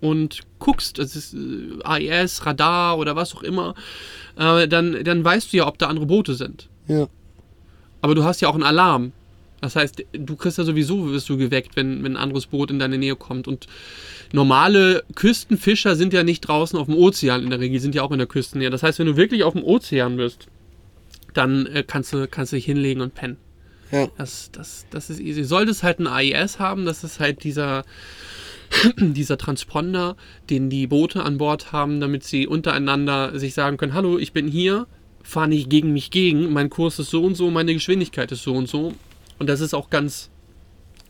[0.00, 3.74] und guckst, das ist äh, AIS, Radar oder was auch immer,
[4.36, 6.68] äh, dann, dann weißt du ja, ob da andere Boote sind.
[6.86, 7.08] Ja.
[8.00, 9.12] Aber du hast ja auch einen Alarm.
[9.60, 12.78] Das heißt, du kriegst ja sowieso, wirst du geweckt, wenn, wenn ein anderes Boot in
[12.78, 13.46] deine Nähe kommt.
[13.46, 13.66] Und
[14.32, 18.12] normale Küstenfischer sind ja nicht draußen auf dem Ozean in der Regel, sind ja auch
[18.12, 18.70] in der Küstennähe.
[18.70, 20.46] Das heißt, wenn du wirklich auf dem Ozean bist,
[21.34, 23.36] dann äh, kannst, du, kannst du dich hinlegen und pennen.
[23.92, 24.08] Ja.
[24.16, 25.44] Das, das, das ist easy.
[25.44, 27.84] Solltest halt ein AIS haben, das ist halt dieser,
[28.98, 30.16] dieser Transponder,
[30.48, 34.48] den die Boote an Bord haben, damit sie untereinander sich sagen können, hallo, ich bin
[34.48, 34.86] hier,
[35.22, 38.54] fahr nicht gegen mich gegen, mein Kurs ist so und so, meine Geschwindigkeit ist so
[38.54, 38.94] und so
[39.40, 40.30] und das ist auch ganz,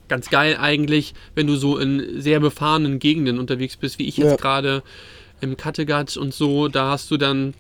[0.09, 4.31] ganz geil eigentlich, wenn du so in sehr befahrenen Gegenden unterwegs bist, wie ich jetzt
[4.31, 4.37] ja.
[4.37, 4.83] gerade
[5.41, 6.69] im Kattegat und so.
[6.69, 7.55] Da hast du dann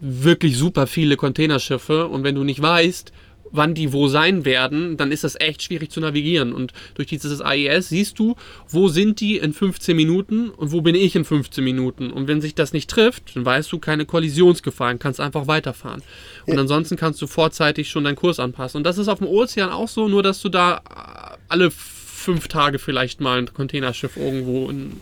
[0.00, 3.12] wirklich super viele Containerschiffe und wenn du nicht weißt,
[3.50, 6.52] wann die wo sein werden, dann ist das echt schwierig zu navigieren.
[6.52, 8.36] Und durch dieses AES siehst du,
[8.68, 12.10] wo sind die in 15 Minuten und wo bin ich in 15 Minuten.
[12.10, 16.02] Und wenn sich das nicht trifft, dann weißt du keine Kollisionsgefahr und kannst einfach weiterfahren.
[16.46, 16.60] Und ja.
[16.60, 18.78] ansonsten kannst du vorzeitig schon deinen Kurs anpassen.
[18.78, 20.82] Und das ist auf dem Ozean auch so, nur dass du da
[21.48, 25.00] alle fünf Tage vielleicht mal ein Containerschiff irgendwo in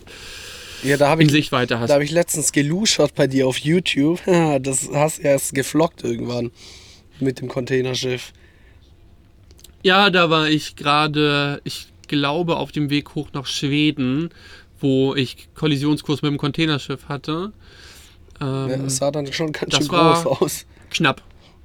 [0.83, 1.89] Ja, da habe ich, Sichtweite hast.
[1.89, 4.21] da hab ich letztens geluschert bei dir auf YouTube.
[4.61, 6.51] Das hast du erst geflockt irgendwann
[7.19, 8.31] mit dem Containerschiff.
[9.87, 14.29] Ja, da war ich gerade, ich glaube, auf dem Weg hoch nach Schweden,
[14.81, 17.53] wo ich Kollisionskurs mit dem Containerschiff hatte.
[18.41, 20.65] Ähm, Ja, das sah dann schon ganz das schön war- groß aus.
[20.89, 21.21] knapp.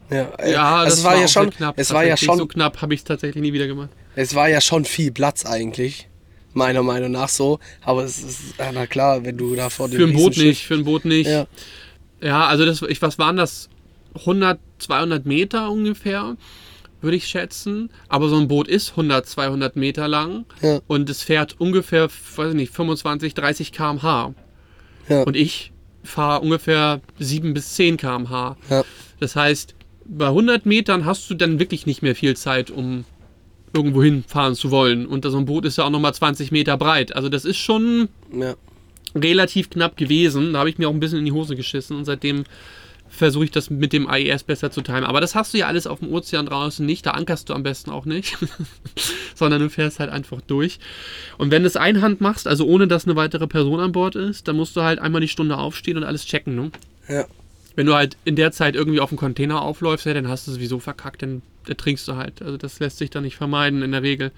[0.09, 1.75] Ja, äh, Ja, also das es war, ja schon, knapp.
[1.79, 3.91] es war ja schon, So knapp habe ich es tatsächlich nie wieder gemacht.
[4.15, 6.09] es war ja schon viel Platz eigentlich,
[6.55, 7.59] meiner Meinung nach so.
[7.83, 10.75] Aber es ist, na klar, wenn du da vor dem Für ein Boot nicht, für
[10.75, 11.29] ein Boot nicht.
[11.29, 11.47] Ja,
[12.21, 13.69] Ja, also das, ich, was waren das?
[14.15, 16.37] 100, 200 Meter ungefähr,
[17.03, 17.91] würde ich schätzen.
[18.09, 20.81] Aber so ein Boot ist 100, 200 Meter lang Ja.
[20.87, 24.35] und es fährt ungefähr, weiß ich nicht, 25, 30 km/h.
[25.09, 25.73] ja, Und ich
[26.05, 28.57] fahre ungefähr 7 bis 10 km/h.
[28.71, 28.85] ja.
[29.21, 29.75] Das heißt,
[30.05, 33.05] bei 100 Metern hast du dann wirklich nicht mehr viel Zeit, um
[33.75, 35.07] irgendwo hinfahren zu wollen.
[35.07, 37.15] Und so ein Boot ist ja auch nochmal 20 Meter breit.
[37.15, 38.09] Also das ist schon
[39.15, 40.53] relativ knapp gewesen.
[40.53, 42.45] Da habe ich mir auch ein bisschen in die Hose geschissen und seitdem
[43.13, 45.05] versuche ich das mit dem AES besser zu timen.
[45.05, 47.05] Aber das hast du ja alles auf dem Ozean draußen nicht.
[47.05, 48.39] Da ankerst du am besten auch nicht,
[49.35, 50.81] sondern du fährst halt einfach durch.
[51.37, 54.49] Und wenn du es einhand machst, also ohne dass eine weitere Person an Bord ist,
[54.49, 56.57] dann musst du halt einmal die Stunde aufstehen und alles checken.
[56.57, 56.71] Ne?
[57.09, 57.27] ja.
[57.75, 60.53] Wenn du halt in der Zeit irgendwie auf den Container aufläufst, ja, dann hast du
[60.53, 62.43] sowieso verkackt, dann ertrinkst du halt.
[62.43, 64.31] Also das lässt sich dann nicht vermeiden in der Regel.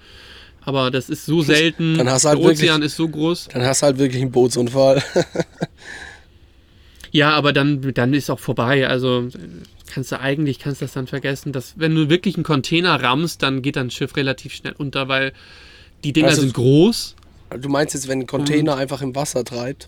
[0.61, 1.97] Aber das ist so selten.
[1.97, 3.49] Dann hast du halt der Ozean wirklich- ist so groß.
[3.51, 5.03] Dann hast du halt wirklich einen Bootsunfall.
[7.15, 8.87] Ja, aber dann, dann ist auch vorbei.
[8.89, 9.29] Also äh,
[9.87, 13.61] kannst du eigentlich, kannst das dann vergessen, dass wenn du wirklich einen Container rammst, dann
[13.61, 15.31] geht dein Schiff relativ schnell unter, weil
[16.03, 17.15] die Dinger Also- sind groß.
[17.61, 19.87] Du meinst jetzt, wenn ein Container einfach im Wasser treibt?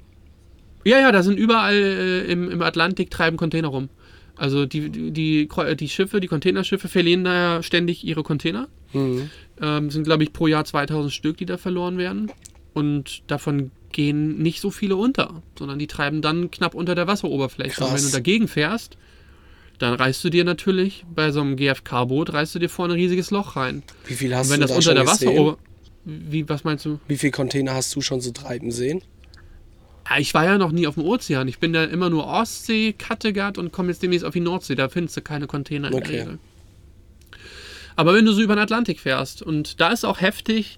[0.86, 3.89] Ja, ja, da sind überall äh, im, im Atlantik treiben Container rum.
[4.38, 8.67] Also die, die, die, Kreu- die Schiffe, die Containerschiffe verlieren da ja ständig ihre Container.
[8.93, 9.30] Mhm.
[9.61, 12.32] Ähm, sind, glaube ich, pro Jahr 2000 Stück, die da verloren werden.
[12.73, 17.81] Und davon gehen nicht so viele unter, sondern die treiben dann knapp unter der Wasseroberfläche.
[17.83, 18.01] Und Krass.
[18.03, 18.97] wenn du dagegen fährst,
[19.79, 23.31] dann reißt du dir natürlich bei so einem GFK-Boot, reißt du dir vorne ein riesiges
[23.31, 23.83] Loch rein.
[24.05, 25.05] Wie viel hast Und wenn du das da unter schon der?
[25.07, 25.67] Wasseroberfläche.
[26.05, 26.99] Wie, was meinst du?
[27.07, 29.01] Wie viele Container hast du schon so treiben sehen?
[30.19, 31.49] Ich war ja noch nie auf dem Ozean.
[31.49, 34.75] Ich bin da immer nur Ostsee, Kattegat und komme jetzt demnächst auf die Nordsee.
[34.75, 36.11] Da findest du keine Container in Okay.
[36.11, 36.39] der Regel.
[37.97, 40.77] Aber wenn du so über den Atlantik fährst, und da ist auch heftig,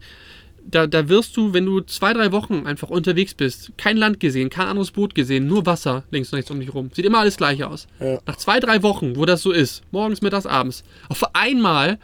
[0.71, 4.49] da, da wirst du, wenn du zwei, drei Wochen einfach unterwegs bist, kein Land gesehen,
[4.49, 6.91] kein anderes Boot gesehen, nur Wasser links und rechts um dich rum.
[6.93, 7.87] Sieht immer alles gleich aus.
[7.99, 8.19] Ja.
[8.25, 11.99] Nach zwei, drei Wochen, wo das so ist, morgens, mittags, abends, auf einmal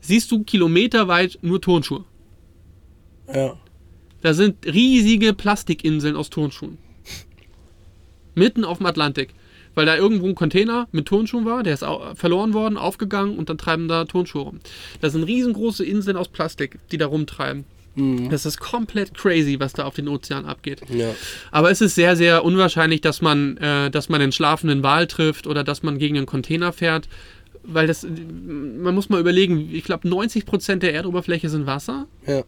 [0.00, 2.04] siehst du kilometerweit nur Turnschuhe.
[3.32, 3.58] Ja.
[4.20, 6.78] Da sind riesige Plastikinseln aus Turnschuhen.
[8.34, 9.34] Mitten auf dem Atlantik.
[9.74, 11.84] Weil da irgendwo ein Container mit Turnschuhen war, der ist
[12.14, 14.60] verloren worden, aufgegangen und dann treiben da Turnschuhe rum.
[15.00, 17.64] Das sind riesengroße Inseln aus Plastik, die da rumtreiben.
[17.96, 20.82] Das ist komplett crazy, was da auf den Ozean abgeht.
[20.90, 21.14] Ja.
[21.52, 25.46] Aber es ist sehr, sehr unwahrscheinlich, dass man, äh, dass man den schlafenden Wal trifft
[25.46, 27.08] oder dass man gegen einen Container fährt.
[27.62, 32.06] Weil das, man muss mal überlegen, ich glaube 90% der Erdoberfläche sind Wasser.
[32.26, 32.42] Ja.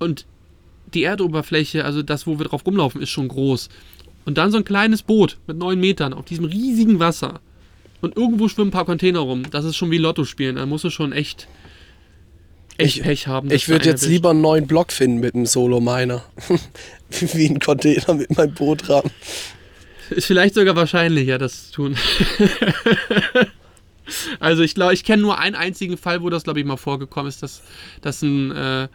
[0.00, 0.26] Und
[0.92, 3.68] die Erdoberfläche, also das, wo wir drauf rumlaufen, ist schon groß.
[4.24, 7.40] Und dann so ein kleines Boot mit neun Metern auf diesem riesigen Wasser.
[8.00, 9.44] Und irgendwo schwimmen ein paar Container rum.
[9.50, 10.56] Das ist schon wie Lotto spielen.
[10.56, 11.48] Da musst du schon echt,
[12.80, 13.50] echt Ich- Pech haben.
[13.50, 14.12] Ich würde jetzt erwischt.
[14.12, 16.22] lieber einen neuen Block finden mit einem Solo-Miner.
[17.34, 19.10] Wie ein Container mit meinem Bootrahmen.
[20.10, 21.96] Ist vielleicht sogar wahrscheinlicher, das zu tun.
[24.40, 27.28] also ich glaube, ich kenne nur einen einzigen Fall, wo das, glaube ich, mal vorgekommen
[27.28, 27.62] ist, dass,
[28.00, 28.88] dass ein, äh,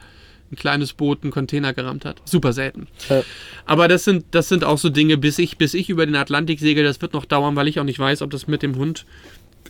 [0.52, 2.22] ein kleines Boot einen Container gerammt hat.
[2.26, 2.88] Super selten.
[3.10, 3.24] Ja.
[3.66, 6.60] Aber das sind, das sind auch so Dinge, bis ich, bis ich über den Atlantik
[6.60, 9.06] segel, das wird noch dauern, weil ich auch nicht weiß, ob das mit dem Hund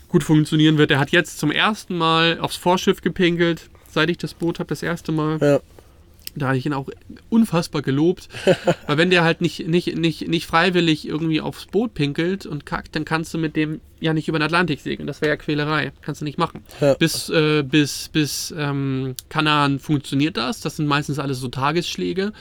[0.07, 0.91] gut funktionieren wird.
[0.91, 4.83] Er hat jetzt zum ersten Mal aufs Vorschiff gepinkelt, seit ich das Boot habe, das
[4.83, 5.39] erste Mal.
[5.41, 5.59] Ja.
[6.37, 6.89] Da habe ich ihn auch
[7.29, 8.27] unfassbar gelobt.
[8.87, 12.95] Weil wenn der halt nicht, nicht, nicht, nicht freiwillig irgendwie aufs Boot pinkelt und kackt,
[12.95, 15.07] dann kannst du mit dem ja nicht über den Atlantik segeln.
[15.07, 15.93] Das wäre ja Quälerei.
[16.01, 16.63] Kannst du nicht machen.
[16.81, 16.93] Ja.
[16.95, 20.59] Bis, äh, bis, bis ähm, Kanaren funktioniert das.
[20.59, 22.33] Das sind meistens alles so Tagesschläge.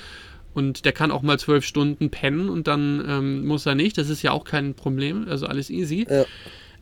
[0.54, 3.98] Und der kann auch mal zwölf Stunden pennen und dann ähm, muss er nicht.
[3.98, 5.26] Das ist ja auch kein Problem.
[5.28, 6.06] Also alles easy.
[6.08, 6.24] Ja.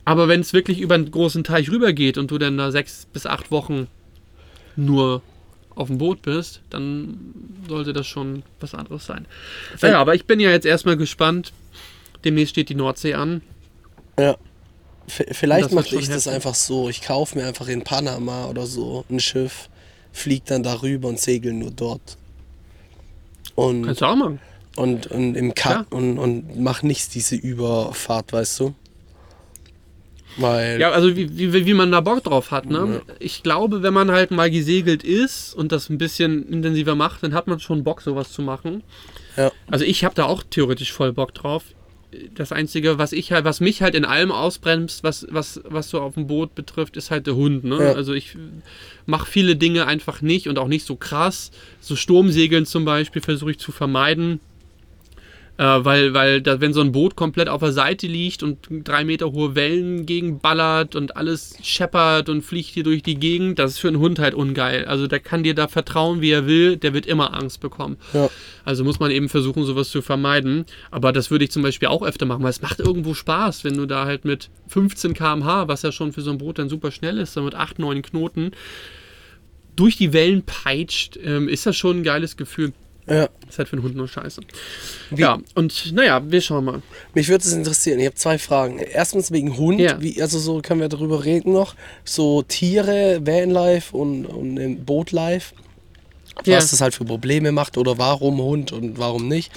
[0.05, 3.25] Aber wenn es wirklich über einen großen Teich rübergeht und du dann da sechs bis
[3.25, 3.87] acht Wochen
[4.75, 5.21] nur
[5.75, 7.33] auf dem Boot bist, dann
[7.67, 9.25] sollte das schon was anderes sein.
[9.81, 11.51] Naja, aber ich bin ja jetzt erstmal gespannt.
[12.23, 13.41] Demnächst steht die Nordsee an.
[14.19, 14.37] Ja.
[15.07, 16.89] V vielleicht mache ich das einfach so.
[16.89, 19.69] Ich kaufe mir einfach in Panama oder so ein Schiff,
[20.13, 22.17] fliege dann darüber und segel nur dort.
[23.55, 24.39] Und, Kannst du auch machen.
[24.77, 25.83] und, und im Klar.
[25.83, 28.75] Cut und, und mach nicht diese Überfahrt, weißt du?
[30.37, 32.65] Weil Ja, also wie, wie, wie man da Bock drauf hat.
[32.65, 33.01] Ne?
[33.19, 37.33] Ich glaube, wenn man halt mal gesegelt ist und das ein bisschen intensiver macht, dann
[37.33, 38.83] hat man schon Bock, sowas zu machen.
[39.37, 39.51] Ja.
[39.69, 41.63] Also ich habe da auch theoretisch voll Bock drauf.
[42.35, 45.99] Das Einzige, was ich halt, was mich halt in allem ausbremst, was, was, was so
[45.99, 47.63] auf dem Boot betrifft, ist halt der Hund.
[47.63, 47.77] Ne?
[47.77, 47.93] Ja.
[47.93, 48.37] Also ich
[49.07, 51.49] mache viele Dinge einfach nicht und auch nicht so krass.
[51.81, 54.39] So Sturmsegeln zum Beispiel versuche ich zu vermeiden.
[55.55, 59.03] Äh, weil, weil da, wenn so ein Boot komplett auf der Seite liegt und drei
[59.03, 63.79] Meter hohe Wellen gegenballert und alles scheppert und fliegt hier durch die Gegend, das ist
[63.79, 64.85] für einen Hund halt ungeil.
[64.85, 67.97] Also der kann dir da vertrauen, wie er will, der wird immer Angst bekommen.
[68.13, 68.31] Ja.
[68.65, 70.65] Also muss man eben versuchen, sowas zu vermeiden.
[70.89, 73.77] Aber das würde ich zum Beispiel auch öfter machen, weil es macht irgendwo Spaß, wenn
[73.77, 76.89] du da halt mit 15 km/h, was ja schon für so ein Boot dann super
[76.89, 78.51] schnell ist, dann mit 8, 9 Knoten,
[79.75, 82.73] durch die Wellen peitscht, ähm, ist das schon ein geiles Gefühl.
[83.07, 83.29] Ja.
[83.49, 84.41] Ist halt für einen Hund nur scheiße.
[85.11, 86.81] Wie- Ja, und naja, wir schauen mal.
[87.13, 87.99] Mich würde es interessieren.
[87.99, 88.79] Ich habe zwei Fragen.
[88.79, 89.79] Erstens wegen Hund.
[89.79, 90.01] Ja.
[90.01, 91.75] Wie, also so können wir darüber reden noch.
[92.03, 94.85] So Tiere, Vanlife und, und im
[96.35, 96.57] Bootlife.
[96.57, 96.71] Was Ja.
[96.71, 99.51] das halt für Probleme macht oder warum Hund und warum nicht.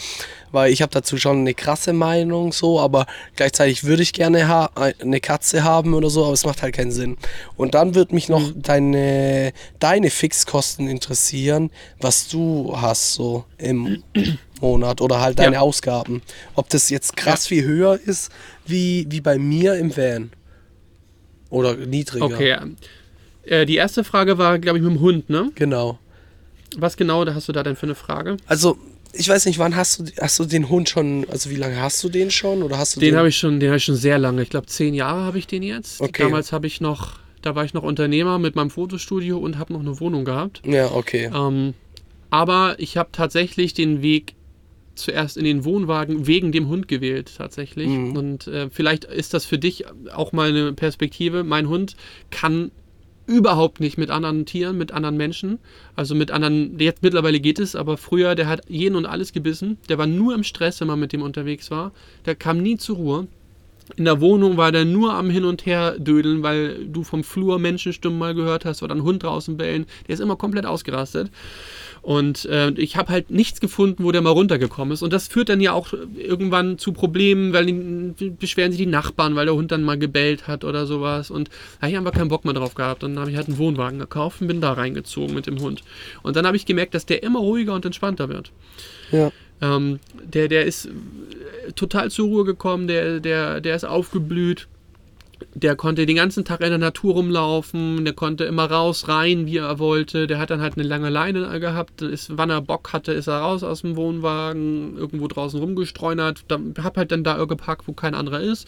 [0.53, 5.21] Weil ich habe dazu schon eine krasse Meinung so, aber gleichzeitig würde ich gerne eine
[5.21, 7.17] Katze haben oder so, aber es macht halt keinen Sinn.
[7.57, 11.71] Und dann würde mich noch deine, deine Fixkosten interessieren,
[12.01, 14.03] was du hast so im
[14.61, 15.61] Monat oder halt deine Ja.
[15.61, 16.23] Ausgaben.
[16.55, 18.31] Ob das jetzt krass viel höher ist
[18.67, 20.31] wie, wie bei mir im Van.
[21.51, 22.25] Oder niedriger.
[22.25, 22.57] Okay.
[23.45, 25.53] Äh, die erste Frage war, glaube ich, mit dem Hund, ne?
[25.55, 25.99] Genau.
[26.77, 28.37] Was genau da hast du da denn für eine Frage?
[28.47, 28.79] Also,
[29.13, 32.03] ich weiß nicht, wann hast du, hast du den Hund schon, also wie lange hast
[32.05, 32.63] du den schon?
[32.63, 34.43] Oder hast du Den habe ich schon, den habe ich schon sehr lange.
[34.43, 36.01] Ich glaube, zehn Jahre habe ich den jetzt.
[36.01, 36.23] Okay.
[36.25, 39.81] Damals habe ich noch, da war ich noch Unternehmer mit meinem Fotostudio und habe noch
[39.81, 40.63] eine Wohnung gehabt.
[40.65, 41.31] Ja, okay.
[41.35, 41.75] Ähm,
[42.31, 44.35] aber ich habe tatsächlich den Weg
[44.95, 47.89] zuerst in den Wohnwagen wegen dem Hund gewählt, tatsächlich.
[47.89, 48.17] Mhm.
[48.17, 51.45] Und äh, vielleicht ist das für dich auch mal eine Perspektive.
[51.45, 51.97] Mein Hund
[52.31, 52.71] kann
[53.27, 55.59] überhaupt nicht mit anderen Tieren, mit anderen Menschen.
[55.95, 59.79] Also mit anderen, jetzt mittlerweile geht es, aber früher, der hat jeden und alles gebissen.
[59.89, 61.93] Der war nur im Stress, wenn man mit dem unterwegs war.
[62.25, 63.27] Der kam nie zur Ruhe.
[63.95, 67.59] In der Wohnung war der nur am Hin und Her dödeln, weil du vom Flur
[67.59, 69.87] Menschenstimmen mal gehört hast oder einen Hund draußen bellen.
[70.09, 71.31] Der ist immer komplett ausgerastet.
[72.03, 75.03] Und äh, ich habe halt nichts gefunden, wo der mal runtergekommen ist.
[75.03, 79.35] Und das führt dann ja auch irgendwann zu Problemen, weil die, beschweren sich die Nachbarn,
[79.35, 81.31] weil der Hund dann mal gebellt hat oder sowas.
[81.31, 83.05] Und da habe ich einfach keinen Bock mehr drauf gehabt.
[83.05, 85.83] Und dann habe ich halt einen Wohnwagen gekauft und bin da reingezogen mit dem Hund.
[86.23, 88.53] Und dann habe ich gemerkt, dass der immer ruhiger und entspannter wird.
[89.11, 89.33] Ja.
[89.61, 94.69] Ähm, der, der ist äh, total zur Ruhe gekommen, der, der, der ist aufgeblüht.
[95.55, 99.59] Der konnte den ganzen Tag in der Natur rumlaufen, der konnte immer raus, rein, wie
[99.59, 100.27] er wollte.
[100.27, 103.41] Der hat dann halt eine lange Leine gehabt, ist, wann er Bock hatte, ist er
[103.41, 106.45] raus aus dem Wohnwagen, irgendwo draußen rumgestreunert.
[106.49, 108.67] Da, hab halt dann da geparkt, wo kein anderer ist.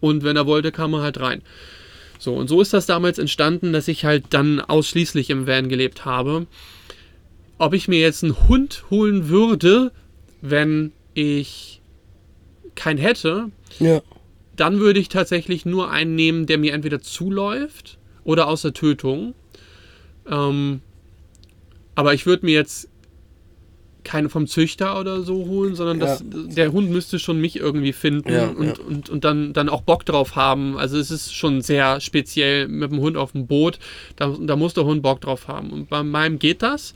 [0.00, 1.42] Und wenn er wollte, kam er halt rein.
[2.18, 6.04] So, und so ist das damals entstanden, dass ich halt dann ausschließlich im Van gelebt
[6.04, 6.46] habe.
[7.58, 9.92] Ob ich mir jetzt einen Hund holen würde,
[10.40, 11.80] wenn ich
[12.74, 14.00] keinen hätte, Ja.
[14.56, 19.34] dann würde ich tatsächlich nur einen nehmen, der mir entweder zuläuft oder aus der Tötung.
[20.26, 20.80] Ähm,
[21.94, 22.88] aber ich würde mir jetzt
[24.02, 28.32] keinen vom Züchter oder so holen, sondern das, der Hund müsste schon mich irgendwie finden
[28.32, 28.72] Ja, und, ja.
[28.86, 30.78] Und, und dann, dann auch Bock drauf haben.
[30.78, 33.78] Also es ist schon sehr speziell mit dem Hund auf dem Boot.
[34.16, 35.70] Da, da muss der Hund Bock drauf haben.
[35.70, 36.94] Und bei meinem geht das.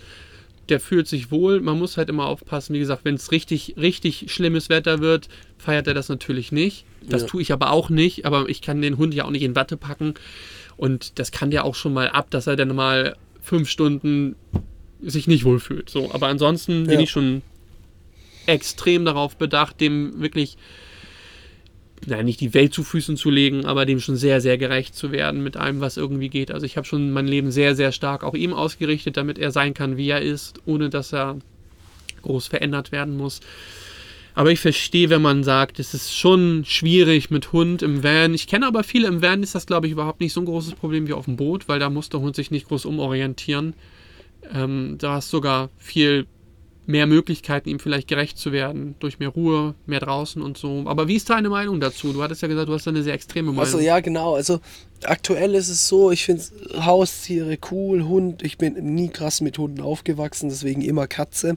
[0.69, 1.61] Der fühlt sich wohl.
[1.61, 2.75] Man muss halt immer aufpassen.
[2.75, 6.85] Wie gesagt, wenn es richtig, richtig schlimmes Wetter wird, feiert er das natürlich nicht.
[7.03, 7.29] Das Ja.
[7.29, 8.25] tue ich aber auch nicht.
[8.25, 10.15] Aber ich kann den Hund ja auch nicht in Watte packen.
[10.77, 14.37] Und das kann der auch schon mal ab, dass er dann mal fünf Stunden
[15.03, 15.91] sich nicht wohlfühlt.
[15.91, 17.01] So, aber ansonsten bin Ja.
[17.01, 17.43] ich schon
[18.47, 20.57] extrem darauf bedacht, dem wirklich,
[22.07, 25.12] nein, nicht die Welt zu Füßen zu legen, aber dem schon sehr, sehr gerecht zu
[25.12, 26.50] werden mit allem, was irgendwie geht.
[26.50, 29.74] Also ich habe schon mein Leben sehr, sehr stark auch ihm ausgerichtet, damit er sein
[29.74, 31.38] kann, wie er ist, ohne dass er
[32.22, 33.40] groß verändert werden muss.
[34.34, 38.34] Aber ich verstehe, wenn man sagt, es ist schon schwierig mit Hund im Van.
[38.34, 40.74] Ich kenne aber viele im Van, ist das, glaube ich, überhaupt nicht so ein großes
[40.74, 43.74] Problem wie auf dem Boot, weil da muss der Hund sich nicht groß umorientieren.
[44.52, 46.26] Ähm, da hast sogar viel
[46.87, 48.95] mehr Möglichkeiten, ihm vielleicht gerecht zu werden.
[48.99, 50.85] Durch mehr Ruhe, mehr draußen und so.
[50.87, 52.12] Aber wie ist deine Meinung dazu?
[52.12, 53.61] Du hattest ja gesagt, du hast eine sehr extreme Meinung.
[53.61, 54.35] Also ja, genau.
[54.35, 54.61] Also
[55.05, 56.43] aktuell ist es so, ich finde
[56.78, 58.43] Haustiere cool, Hund.
[58.43, 61.57] Ich bin nie krass mit Hunden aufgewachsen, deswegen immer Katze.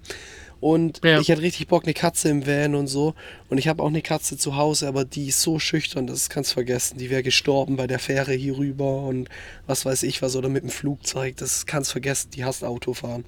[0.59, 1.19] Und Ja.
[1.19, 3.13] ich hätte richtig Bock, eine Katze im Van und so.
[3.49, 6.51] Und ich habe auch eine Katze zu Hause, aber die ist so schüchtern, das kannst
[6.51, 6.97] du vergessen.
[6.97, 9.29] Die wäre gestorben bei der Fähre hier rüber und
[9.67, 11.37] was weiß ich was oder mit dem Flugzeug.
[11.37, 13.23] Das kannst du vergessen, die hasst Autofahren.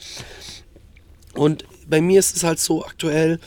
[1.33, 3.39] Und bei mir ist es halt so aktuell,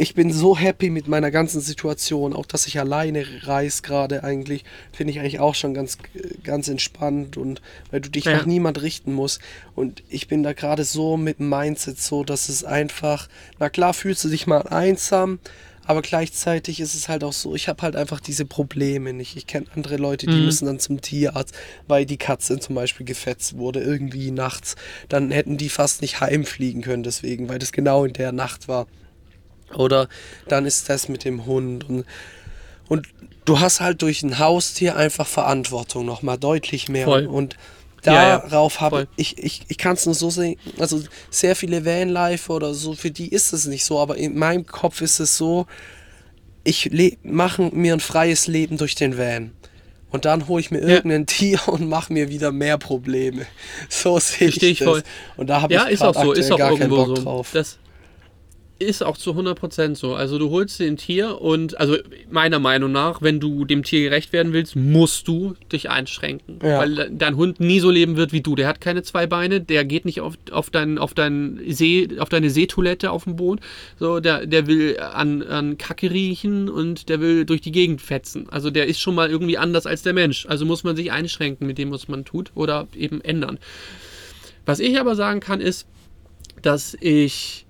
[0.00, 4.64] ich bin so happy mit meiner ganzen Situation, auch dass ich alleine reise gerade eigentlich,
[4.92, 5.98] finde ich eigentlich auch schon ganz,
[6.44, 8.36] ganz entspannt und weil du dich ja.
[8.36, 9.40] nach niemand richten musst.
[9.74, 13.28] Und ich bin da gerade so mit dem Mindset so, dass es einfach,
[13.58, 15.40] na klar fühlst du dich mal einsam,
[15.88, 19.38] aber gleichzeitig ist es halt auch so, ich habe halt einfach diese Probleme nicht.
[19.38, 20.44] Ich kenne andere Leute, die mhm.
[20.44, 21.54] müssen dann zum Tierarzt,
[21.86, 24.76] weil die Katze zum Beispiel gefetzt wurde, irgendwie nachts.
[25.08, 28.86] Dann hätten die fast nicht heimfliegen können deswegen, weil das genau in der Nacht war.
[29.74, 30.10] Oder
[30.46, 32.04] dann ist das mit dem Hund und,
[32.90, 33.06] und
[33.46, 37.06] du hast halt durch ein Haustier einfach Verantwortung nochmal deutlich mehr.
[37.06, 37.24] Voll.
[37.24, 37.56] Und
[38.02, 38.80] darauf ja, ja.
[38.80, 42.94] habe ich, ich, ich kann es nur so sehen, also sehr viele Vanlife oder so,
[42.94, 45.66] für die ist es nicht so, aber in meinem Kopf ist es so,
[46.64, 46.90] ich
[47.22, 49.52] mache mir ein freies Leben durch den Van.
[50.10, 51.26] Und dann hole ich mir irgendein ja.
[51.26, 53.46] Tier und mache mir wieder mehr Probleme.
[53.88, 54.88] So sehe ich, ich das.
[54.88, 55.02] Voll.
[55.36, 57.14] Und da habe ja, ich ist auch so, ist auch gar keinen Bock so.
[57.14, 57.50] drauf.
[57.52, 57.78] Das,
[58.78, 60.14] ist auch zu 100% so.
[60.14, 61.96] Also du holst dir ein Tier und, also
[62.30, 66.60] meiner Meinung nach, wenn du dem Tier gerecht werden willst, musst du dich einschränken.
[66.62, 66.78] Ja.
[66.78, 68.54] Weil dein Hund nie so leben wird wie du.
[68.54, 72.28] Der hat keine zwei Beine, der geht nicht auf, auf, dein, auf, dein See, auf
[72.28, 73.60] deine Seetoilette auf dem Boot.
[73.98, 78.48] So, der, der will an, an Kacke riechen und der will durch die Gegend fetzen.
[78.48, 80.46] Also der ist schon mal irgendwie anders als der Mensch.
[80.46, 83.58] Also muss man sich einschränken mit dem, was man tut oder eben ändern.
[84.66, 85.86] Was ich aber sagen kann, ist,
[86.62, 87.64] dass ich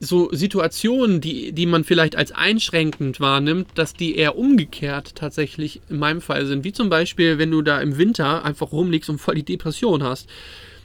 [0.00, 5.98] so Situationen, die, die man vielleicht als einschränkend wahrnimmt, dass die eher umgekehrt tatsächlich in
[5.98, 6.64] meinem Fall sind.
[6.64, 10.28] Wie zum Beispiel, wenn du da im Winter einfach rumliegst und voll die Depression hast.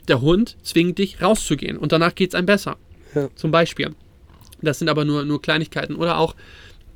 [0.08, 2.78] Der Hund zwingt dich rauszugehen und danach geht es einem besser.
[3.16, 3.30] Ja.
[3.36, 3.92] Zum Beispiel.
[4.62, 5.96] Das sind aber nur, nur Kleinigkeiten.
[5.96, 6.36] Oder auch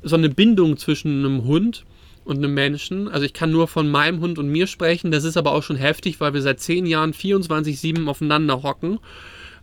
[0.03, 1.85] so eine Bindung zwischen einem Hund
[2.25, 3.07] und einem Menschen.
[3.07, 5.11] Also ich kann nur von meinem Hund und mir sprechen.
[5.11, 8.99] Das ist aber auch schon heftig, weil wir seit zehn Jahren 24-7 aufeinander hocken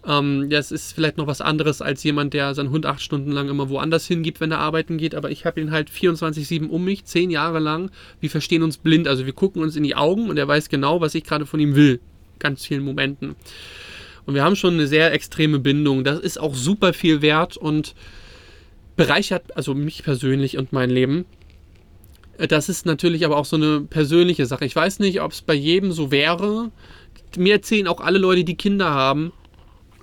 [0.06, 3.48] ähm, das ist vielleicht noch was anderes als jemand, der seinen Hund acht Stunden lang
[3.48, 5.14] immer woanders hingibt, wenn er arbeiten geht.
[5.14, 7.90] Aber ich habe ihn halt 24-7 um mich, zehn Jahre lang.
[8.20, 9.08] Wir verstehen uns blind.
[9.08, 11.60] Also wir gucken uns in die Augen und er weiß genau, was ich gerade von
[11.60, 12.00] ihm will.
[12.38, 13.34] Ganz vielen Momenten.
[14.26, 16.04] Und wir haben schon eine sehr extreme Bindung.
[16.04, 17.94] Das ist auch super viel wert und
[18.96, 21.24] bereichert also mich persönlich und mein Leben.
[22.36, 24.64] Das ist natürlich aber auch so eine persönliche Sache.
[24.64, 26.70] Ich weiß nicht, ob es bei jedem so wäre.
[27.36, 29.32] Mir erzählen auch alle Leute, die Kinder haben,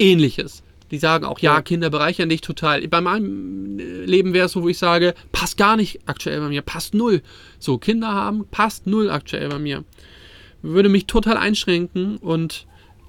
[0.02, 0.64] ähnliches.
[0.92, 2.86] Die sagen auch, ja, Kinder bereichern dich total.
[2.90, 6.62] Bei meinem Leben wäre es so, wo ich sage, passt gar nicht aktuell bei mir,
[6.62, 7.22] passt null.
[7.60, 9.86] So, Kinder haben, passt null aktuell bei mir.
[10.62, 12.68] Würde mich total einschränken und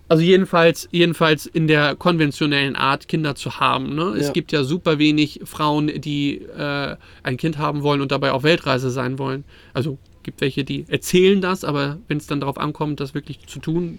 [0.09, 3.95] also jedenfalls, jedenfalls in der konventionellen Art, Kinder zu haben.
[3.95, 4.15] Ne?
[4.19, 8.43] Es gibt ja super wenig Frauen, die äh, ein Kind haben wollen und dabei auf
[8.43, 9.45] Weltreise sein wollen.
[9.73, 13.59] Also gibt welche, die erzählen das, aber wenn es dann darauf ankommt, das wirklich zu
[13.59, 13.99] tun,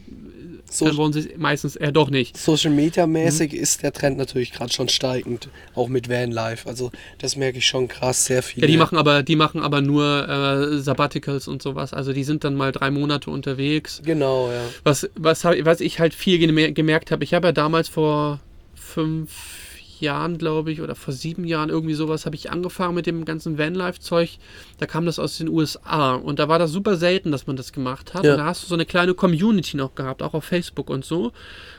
[0.74, 2.38] so dann wollen sie meistens eher doch nicht.
[2.38, 3.60] Social Media mäßig mhm.
[3.60, 6.68] ist der Trend natürlich gerade schon steigend, auch mit Vanlife.
[6.68, 8.64] Also das merke ich schon krass, sehr viel.
[8.64, 11.94] Ja, die machen aber, die machen aber nur äh, Sabbaticals und sowas.
[11.94, 14.02] Also die sind dann mal drei Monate unterwegs.
[14.04, 14.62] Genau, ja.
[14.84, 16.40] Was, was, was ich halt viel
[16.74, 18.40] gemerkt habe, ich habe ja damals vor
[18.76, 19.63] fünf
[20.02, 23.58] Jahren, glaube ich, oder vor sieben Jahren irgendwie sowas, habe ich angefangen mit dem ganzen
[23.58, 24.38] Vanlife-Zeug.
[24.80, 27.74] Da kam das aus den USA und da war das super selten, dass man das
[27.74, 28.24] gemacht hat.
[28.24, 28.32] Ja.
[28.34, 31.32] Und da hast du so eine kleine Community noch gehabt, auch auf Facebook und so,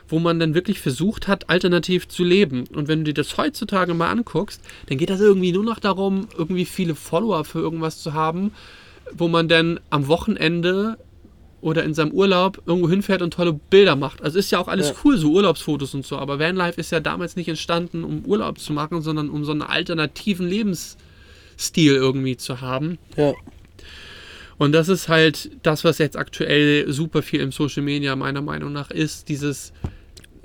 [0.07, 2.65] wo man dann wirklich versucht hat, alternativ zu leben.
[2.73, 6.27] Und wenn du dir das heutzutage mal anguckst, dann geht das irgendwie nur noch darum,
[6.37, 8.51] irgendwie viele Follower für irgendwas zu haben,
[9.13, 10.97] wo man dann am Wochenende
[11.65, 14.21] oder in seinem Urlaub irgendwo hinfährt und tolle Bilder macht.
[14.21, 14.95] Also ist ja auch alles ja.
[15.03, 18.71] cool, so Urlaubsfotos und so, aber Vanlife ist ja damals nicht entstanden, um Urlaub zu
[18.71, 22.99] machen, sondern um so einen alternativen Lebensstil irgendwie zu haben.
[23.17, 23.33] Ja.
[24.59, 28.71] Und das ist halt das, was jetzt aktuell super viel im Social Media meiner Meinung
[28.71, 29.73] nach ist, dieses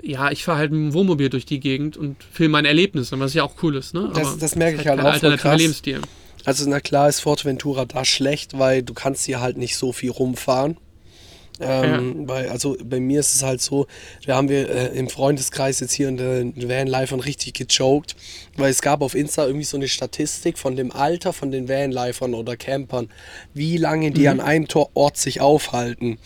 [0.03, 3.35] ja, ich fahre halt mit dem Wohnmobil durch die Gegend und filme meine Erlebnisse, was
[3.35, 3.93] ja auch cool ist.
[3.93, 4.09] Ne?
[4.15, 5.59] Das, das merke ich halt, halt auch voll krass.
[5.59, 6.01] Lebensstil.
[6.45, 10.09] Also na klar ist Forteventura da schlecht, weil du kannst hier halt nicht so viel
[10.09, 10.77] rumfahren.
[11.61, 12.25] Ähm, ja.
[12.25, 13.87] bei, also bei mir ist es halt so,
[14.25, 18.15] da haben wir äh, im Freundeskreis jetzt hier in der Vanlifern richtig gejoked,
[18.57, 22.33] weil es gab auf Insta irgendwie so eine Statistik von dem Alter von den Vanlifern
[22.33, 23.09] oder Campern,
[23.53, 24.27] wie lange die mhm.
[24.27, 26.17] an einem Ort sich aufhalten.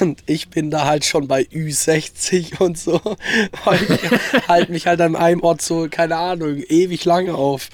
[0.00, 3.00] Und ich bin da halt schon bei Ü60 und so.
[3.64, 7.68] Weil ich halte mich halt an einem Ort so, keine Ahnung, ewig lange auf.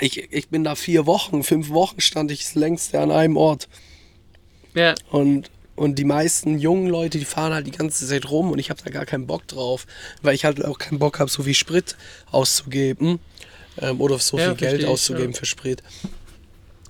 [0.00, 3.68] Ich, ich bin da vier Wochen, fünf Wochen stand ich das längste an einem Ort.
[4.74, 4.94] Ja.
[5.10, 8.70] Und und die meisten jungen Leute, die fahren halt die ganze Zeit rum und ich
[8.70, 9.86] habe da gar keinen Bock drauf,
[10.22, 11.96] weil ich halt auch keinen Bock habe, so viel Sprit
[12.30, 13.18] auszugeben
[13.80, 15.38] ähm, oder so ja, viel Geld auszugeben ja.
[15.38, 15.82] für Sprit.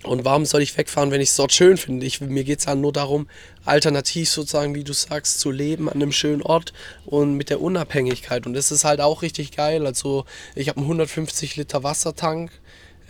[0.04, 2.04] Und warum soll ich wegfahren, wenn ich es dort schön finde?
[2.04, 3.26] Ich, mir geht es ja nur darum,
[3.64, 6.74] alternativ sozusagen, wie du sagst, zu leben an einem schönen Ort
[7.06, 8.46] und mit der Unabhängigkeit.
[8.46, 9.86] Und das ist halt auch richtig geil.
[9.86, 12.52] Also ich habe einen 150 Liter Wassertank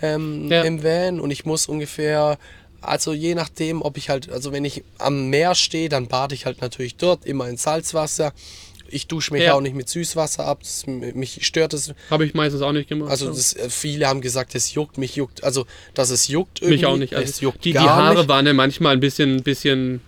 [0.03, 0.62] ähm, Ja.
[0.62, 2.39] im Van und ich muss ungefähr,
[2.85, 6.47] also je nachdem, ob ich halt, also wenn ich am Meer stehe, dann bade ich
[6.47, 8.32] halt natürlich dort, immer in Salzwasser.
[8.89, 9.55] Ich dusche mich Ja.
[9.55, 11.93] auch nicht mit Süßwasser ab, das, mich stört es.
[12.11, 13.11] Habe ich meistens auch nicht gemacht.
[13.11, 16.87] Also das, äh, viele haben gesagt, es juckt, mich juckt, also dass es juckt mich
[16.87, 17.12] auch nicht.
[17.12, 18.28] es Also juckt die, die Haare nicht.
[18.28, 20.01] waren ja manchmal ein bisschen, bisschen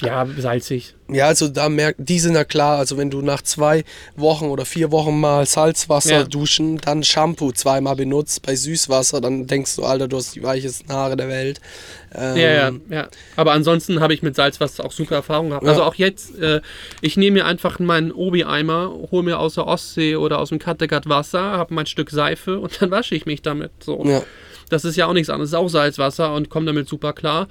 [0.00, 0.94] ja, salzig.
[1.08, 3.84] Ja, also da merkt, die sind ja klar, also wenn du nach zwei
[4.16, 6.24] Wochen oder vier Wochen mal Salzwasser Ja.
[6.24, 10.90] duschen, dann Shampoo zweimal benutzt bei Süßwasser, dann denkst du, Alter, du hast die weichesten
[10.92, 11.60] Haare der Welt.
[12.14, 13.08] Ähm, Ja, ja, ja.
[13.36, 15.66] Aber ansonsten habe ich mit Salzwasser auch super Erfahrungen gehabt.
[15.66, 15.86] Also Ja.
[15.86, 16.60] auch jetzt, äh,
[17.02, 21.08] ich nehme mir einfach meinen Obi-Eimer, hole mir aus der Ostsee oder aus dem Kattegat
[21.08, 23.72] Wasser, habe mein Stück Seife und dann wasche ich mich damit.
[23.80, 24.02] So.
[24.06, 24.22] Ja.
[24.70, 27.48] Das ist ja auch nichts anderes, ist auch Salzwasser und komme damit super klar.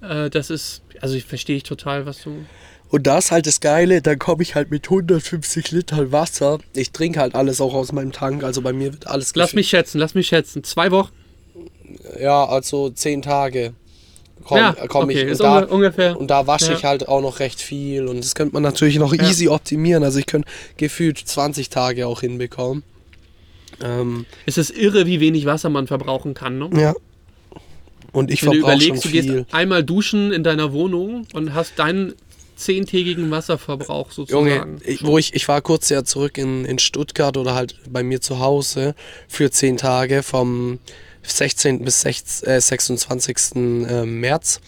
[0.00, 2.44] Äh, das ist, also ich verstehe ich total, was du.
[2.88, 6.58] Und das ist halt das Geile, dann komme ich halt mit 150 Litern Wasser.
[6.72, 9.68] Ich trinke halt alles auch aus meinem Tank, also bei mir wird alles Lass mich
[9.68, 10.62] schätzen, lass mich schätzen.
[10.62, 11.10] Zwei Wochen?
[12.20, 13.72] Ja, also zehn Tage
[14.44, 15.30] komme ja, komm okay, ich.
[15.32, 16.16] Und da, unge ungefähr.
[16.18, 16.78] und da wasche Ja.
[16.78, 19.24] ich halt auch noch recht viel und das könnte man natürlich noch Ja.
[19.28, 20.04] easy optimieren.
[20.04, 22.84] Also ich könnte gefühlt 20 Tage auch hinbekommen.
[23.82, 26.58] Ähm, Es ist irre, wie wenig Wasser man verbrauchen kann.
[26.58, 26.70] Ne?
[26.80, 26.94] ja.
[28.16, 29.22] Und ich verbrauche schon überlegst, du viel.
[29.22, 32.14] gehst einmal duschen in deiner Wohnung und hast deinen
[32.56, 34.80] zehntägigen Wasserverbrauch Junge, sozusagen.
[34.86, 38.22] ich, wo ich, ich war kurz ja zurück in, in Stuttgart oder halt bei mir
[38.22, 38.94] zu Hause
[39.28, 40.78] für 10 Tage vom
[41.24, 41.84] 16.
[41.84, 43.36] bis 16, äh, 26.
[43.54, 44.62] äh, März.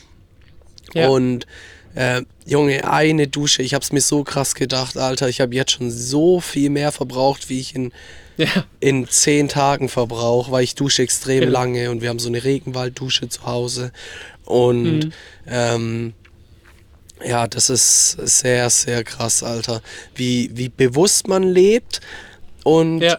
[0.92, 1.08] Ja.
[1.08, 1.46] Und
[1.94, 5.90] äh, Junge, eine Dusche, ich hab's mir so krass gedacht, Alter, ich habe jetzt schon
[5.90, 7.92] so viel mehr verbraucht, wie ich in,
[8.38, 11.48] ja, in 10 Tagen verbrauche, weil ich dusche extrem Ja.
[11.50, 13.92] lange und wir haben so eine Regenwalddusche zu Hause.
[14.44, 15.12] Und Mhm.
[15.46, 16.12] ähm,
[17.24, 19.82] ja, das ist sehr, sehr krass, Alter.
[20.14, 22.00] Wie, wie bewusst man lebt
[22.64, 23.18] und ja.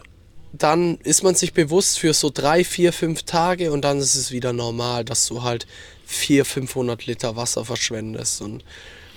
[0.52, 4.32] dann ist man sich bewusst für so drei, vier, fünf Tage und dann ist es
[4.32, 5.66] wieder normal, dass du halt
[6.06, 8.40] 400, 500 Liter Wasser verschwendest.
[8.40, 8.64] Und,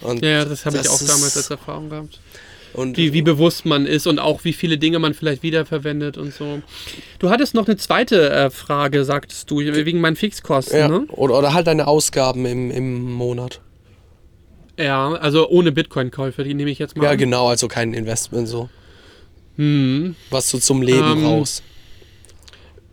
[0.01, 2.19] und Ja, das habe ich auch damals als Erfahrung gehabt.
[2.73, 6.33] Und Wie, wie bewusst man ist und auch wie viele Dinge man vielleicht wiederverwendet und
[6.33, 6.61] so.
[7.19, 11.05] Du hattest noch eine zweite äh, Frage, sagtest du, wegen meinen Fixkosten, ja, ne?
[11.09, 13.61] oder, oder halt deine Ausgaben im, im Monat.
[14.77, 17.03] Ja, also ohne Bitcoin-Käufe, die nehme ich jetzt mal.
[17.03, 17.17] Ja, an.
[17.17, 18.69] genau, also kein Investment so.
[19.57, 20.15] Hm.
[20.31, 21.63] Was du zum Leben Ähm, brauchst.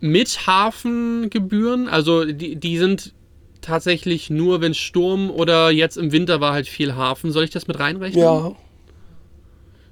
[0.01, 3.15] Mit Hafengebühren, also die, die sind
[3.63, 7.33] tatsächlich nur, wenn Sturm oder jetzt im Winter war halt viel Hafen.
[7.33, 8.23] Soll ich das mit reinrechnen?
[8.23, 8.53] Ja,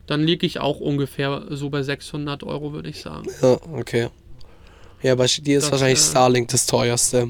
[0.08, 3.28] Dann liege ich auch ungefähr so bei 600 Euro, würde ich sagen.
[3.42, 4.08] ja, okay.
[5.02, 7.28] Ja, bei dir ist Das, wahrscheinlich äh, Starlink das teuerste.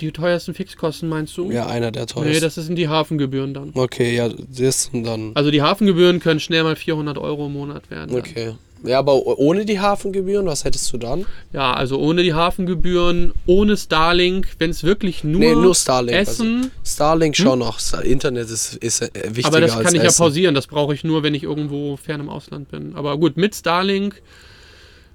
[0.00, 1.50] Die teuersten Fixkosten meinst du?
[1.50, 2.40] Ja, einer der Nee, teuersten.
[2.42, 3.70] das sind die Hafengebühren dann.
[3.74, 5.32] okay, ja, das und dann.
[5.34, 8.10] Also die Hafengebühren können schnell mal 400 Euro im Monat werden.
[8.10, 8.20] dann.
[8.20, 8.54] Okay.
[8.86, 11.26] Ja, aber ohne die Hafengebühren, was hättest du dann?
[11.52, 16.70] Ja, also ohne die Hafengebühren, ohne Starlink, wenn es wirklich nur, Nee, nur Starlink, Essen.
[16.84, 17.78] Starlink schon noch.
[18.02, 20.18] Internet ist, ist äh, wichtiger aber das kann ich ja Essen.
[20.22, 22.94] pausieren, das brauche ich nur, wenn ich irgendwo fern im Ausland bin.
[22.94, 24.22] Aber gut, mit Starlink,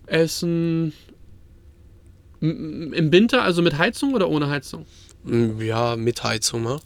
[0.06, 0.94] Essen.
[2.42, 4.86] Im Winter, also mit Heizung oder ohne Heizung?
[5.24, 6.80] Mm, Ja, mit Heizung, ne?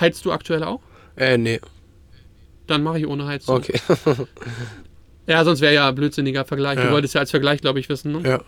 [0.00, 0.80] Heizt du aktuell auch?
[1.16, 1.60] Äh, nee.
[2.66, 3.56] Dann mache ich ohne Heizung.
[3.56, 3.78] Okay.
[5.26, 6.76] Ja, sonst wäre ja ein blödsinniger Vergleich.
[6.78, 6.92] Du Ja.
[6.92, 8.12] wolltest ja als Vergleich, glaube ich, wissen.
[8.12, 8.28] Ne?
[8.28, 8.40] ja.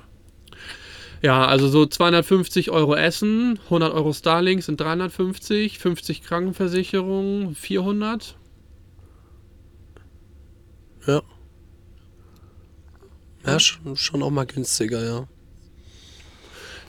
[1.20, 8.36] Ja, also so 250 Euro Essen, 100 Euro Starlink sind 350, 50 Krankenversicherung, 400.
[11.08, 11.22] Ja.
[13.44, 15.26] Ja, schon, auch mal günstiger, ja.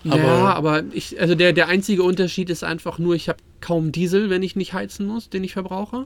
[0.05, 3.39] Aber, ja, Aber- aber ich, also der, der einzige Unterschied ist einfach nur, ich habe
[3.61, 6.05] kaum Diesel, wenn ich nicht heizen muss, den ich verbrauche.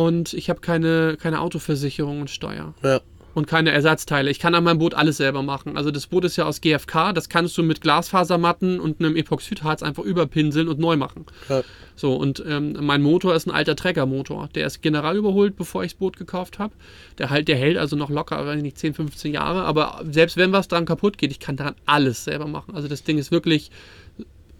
[0.00, 2.72] Und ich habe keine, keine Autoversicherung und Steuer.
[2.82, 3.02] Ja.
[3.34, 4.30] Und keine Ersatzteile.
[4.30, 5.76] Ich kann an meinem Boot alles selber machen.
[5.76, 9.82] Also das Boot ist ja aus GFK, das kannst du mit Glasfasermatten und einem Epoxidharz
[9.82, 11.26] einfach überpinseln und neu machen.
[11.50, 11.60] Ja.
[11.96, 14.48] So, und ähm, mein Motor ist ein alter Trägermotor.
[14.54, 16.72] Der ist general überholt, bevor ich das Boot gekauft habe.
[17.18, 19.64] Der, halt, der hält also noch locker, weiß ich nicht, 10, 15 Jahre.
[19.64, 22.74] Aber selbst wenn was dran kaputt geht, ich kann daran alles selber machen.
[22.74, 23.70] Also das Ding ist wirklich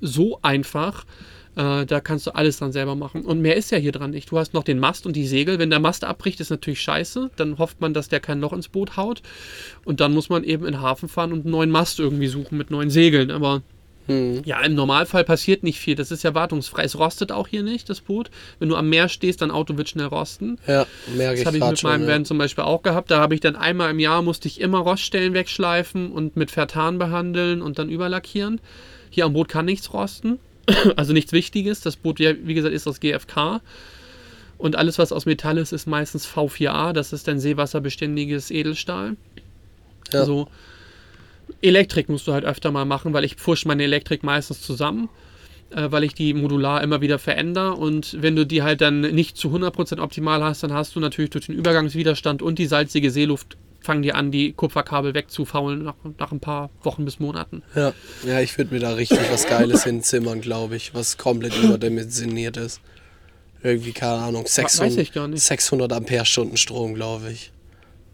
[0.02, 1.06] so einfach.
[1.56, 3.24] Äh, da kannst du alles dran selber machen.
[3.24, 4.30] Und mehr ist ja hier dran nicht.
[4.30, 5.58] Du hast noch den Mast und die Segel.
[5.58, 7.30] Wenn der Mast abbricht, ist natürlich scheiße.
[7.36, 9.22] Dann hofft man, dass der kein Loch ins Boot haut.
[9.84, 12.56] Und dann muss man eben in den Hafen fahren und einen neuen Mast irgendwie suchen
[12.56, 13.30] mit neuen Segeln.
[13.30, 13.62] Aber
[14.10, 14.42] Hm.
[14.44, 15.94] Ja, im Normalfall passiert nicht viel.
[15.94, 16.82] Das ist ja wartungsfrei.
[16.82, 18.30] Es rostet auch hier nicht, das Boot.
[18.58, 20.58] Wenn du am Meer stehst, dein Auto wird schnell rosten.
[20.66, 22.14] Ja, merke Das ich habe ich mit schon, meinem ja.
[22.14, 23.10] Van zum Beispiel auch gehabt.
[23.10, 26.98] Da habe ich dann einmal im Jahr musste ich immer Roststellen wegschleifen und mit Vertan
[26.98, 28.60] behandeln und dann überlackieren.
[29.10, 30.40] Hier am Boot kann nichts rosten.
[30.96, 31.80] Also nichts Wichtiges.
[31.80, 33.60] Das Boot, wie gesagt, ist aus GFK.
[34.58, 36.92] Und alles, was aus Metall ist, ist meistens V4A.
[36.92, 39.16] Das ist dann seewasserbeständiges Edelstahl.
[40.12, 40.20] Ja.
[40.20, 40.48] Also
[41.62, 45.08] Elektrik musst du halt öfter mal machen, weil ich pfusch meine Elektrik meistens zusammen,
[45.70, 47.72] äh, weil ich die modular immer wieder verändere.
[47.72, 51.30] Und wenn du die halt dann nicht zu 100% optimal hast, dann hast du natürlich
[51.30, 53.56] durch den Übergangswiderstand und die salzige Seeluft
[53.90, 57.64] fangen die an, die Kupferkabel wegzufaulen nach, nach ein paar Wochen bis Monaten.
[57.74, 57.92] Ja,
[58.24, 62.80] ja ich würde mir da richtig was Geiles hinzimmern, glaube ich, was komplett überdimensioniert ist.
[63.64, 65.42] Irgendwie, keine Ahnung, 600, ich gar nicht.
[65.42, 67.50] 600 Ampere-Stunden Strom, glaube ich.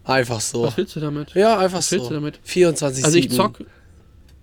[0.03, 0.63] Einfach so.
[0.63, 1.35] Was willst du damit?
[1.35, 2.09] Ja, einfach was willst so.
[2.09, 2.39] du damit?
[2.41, 3.59] 24 Also ich zock.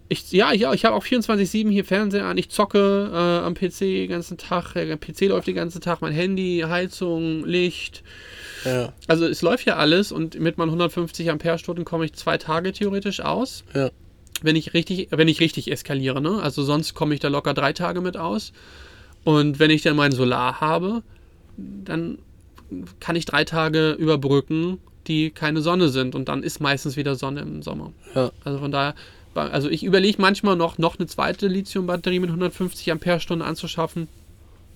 [0.09, 2.39] Ich, ja, ja, ich habe auch 24-7 hier Fernseher an.
[2.39, 4.74] Ich zocke äh, am PC den ganzen Tag.
[4.74, 6.01] Der PC läuft den ganzen Tag.
[6.01, 8.05] Mein Handy, Heizung, Licht.
[8.64, 12.72] Ja, Also es läuft ja alles und mit meinen 150 Ampere-Stunden komme ich zwei Tage
[12.72, 13.64] theoretisch aus.
[13.74, 13.90] ja.
[14.42, 16.42] Wenn ich richtig, wenn ich richtig eskaliere, ne?
[16.42, 18.52] Also sonst komme ich da locker drei Tage mit aus.
[19.22, 21.02] Und wenn ich dann mein Solar habe,
[21.56, 22.18] dann
[22.98, 26.14] kann ich drei Tage überbrücken, die keine Sonne sind.
[26.16, 27.92] Und dann ist meistens wieder Sonne im Sommer.
[28.14, 28.32] Ja.
[28.44, 28.94] Also von daher,
[29.34, 34.08] also ich überlege manchmal noch, noch eine zweite Lithium-Batterie mit 150 Ampere-Stunden anzuschaffen.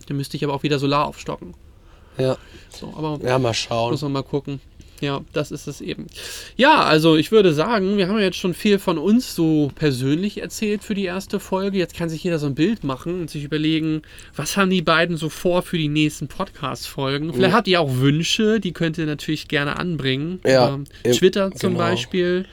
[0.06, 1.54] Dann müsste ich aber auch wieder Solar aufstocken.
[2.18, 2.36] Ja,
[2.70, 3.92] So, aber ja mal schauen.
[3.92, 4.60] muss man mal gucken.
[5.00, 6.06] Ja, das ist es eben.
[6.56, 10.40] Ja, also ich würde sagen, wir haben ja jetzt schon viel von uns so persönlich
[10.42, 11.78] erzählt für die erste Folge.
[11.78, 14.02] Jetzt kann sich jeder so ein Bild machen und sich überlegen,
[14.34, 17.32] was haben die beiden so vor für die nächsten Podcast-Folgen.
[17.32, 20.40] Vielleicht habt ihr auch Wünsche, die könnt ihr natürlich gerne anbringen.
[20.44, 21.84] Ja, Ähm, Twitter zum genau.
[21.84, 22.46] Beispiel.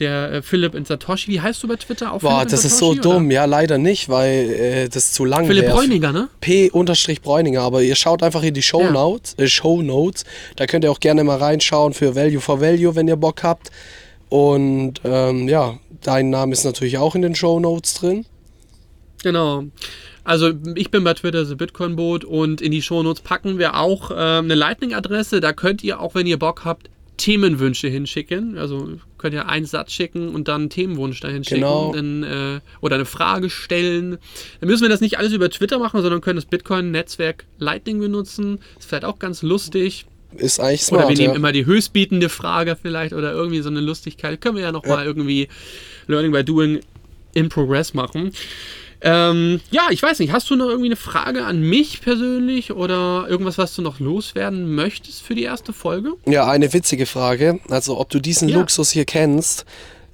[0.00, 1.30] Der äh, Philipp in Satoshi.
[1.30, 2.12] Wie heißt du bei Twitter?
[2.12, 3.00] Auch Boah, Philipp das ist so oder?
[3.00, 3.30] dumm.
[3.30, 5.74] Ja, leider nicht, weil äh, das zu lang Philipp wäre.
[5.74, 6.28] Bräuninger, ne?
[6.40, 8.90] P-Bräuninger, aber ihr schaut einfach in die Show Ja.
[8.90, 10.24] Notes, äh, Show Notes.
[10.56, 13.70] Da könnt ihr auch gerne mal reinschauen für Value for Value, wenn ihr Bock habt.
[14.28, 18.26] Und ähm, ja, dein Name ist natürlich auch in den Show Notes drin.
[19.22, 19.64] Genau.
[20.24, 24.10] Also ich bin bei Twitter The Bitcoin Boot und in die Shownotes packen wir auch
[24.10, 25.40] ähm, eine Lightning-Adresse.
[25.40, 26.88] Da könnt ihr auch, wenn ihr Bock habt,
[27.18, 28.56] Themenwünsche hinschicken.
[28.58, 31.62] Also könnt ihr einen Satz schicken und dann einen Themenwunsch dahin schicken.
[31.62, 31.94] Genau.
[31.94, 34.18] Dann, äh, oder eine Frage stellen.
[34.60, 38.58] Dann müssen wir das nicht alles über Twitter machen, sondern können das Bitcoin-Netzwerk Lightning benutzen.
[38.78, 40.04] Ist vielleicht auch ganz lustig.
[40.36, 41.08] Ist eigentlich Oder smart.
[41.08, 41.36] wir nehmen ja.
[41.36, 44.42] immer die höchstbietende Frage vielleicht oder irgendwie so eine Lustigkeit.
[44.42, 45.48] Können wir ja nochmal irgendwie
[46.06, 46.80] Learning by Doing
[47.32, 48.30] in Progress machen.
[49.06, 53.26] Ähm, ja, ich weiß nicht, hast du noch irgendwie eine Frage an mich persönlich oder
[53.28, 56.14] irgendwas, was du noch loswerden möchtest für die erste Folge?
[56.24, 57.60] Ja, eine witzige Frage.
[57.68, 58.58] Also, ob du diesen Ja.
[58.58, 59.66] Luxus hier kennst.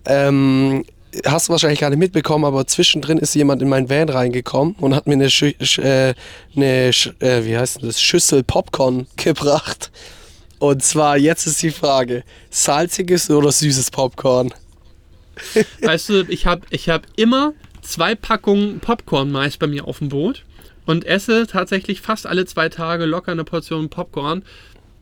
[0.06, 0.84] Ähm,
[1.24, 4.96] hast du wahrscheinlich gar nicht mitbekommen, aber zwischendrin ist jemand in mein Van reingekommen und
[4.96, 6.14] hat mir eine, Schü Sch äh,
[6.56, 9.92] eine Sch äh, wie heißt das, Schüssel Popcorn gebracht.
[10.58, 14.52] Und zwar, jetzt ist die Frage, salziges oder süßes Popcorn?
[15.80, 20.08] Weißt du, ich habe ich hab immer zwei Packungen Popcorn meist bei mir auf dem
[20.08, 20.44] Boot
[20.86, 24.42] und esse tatsächlich fast alle zwei Tage locker eine Portion Popcorn.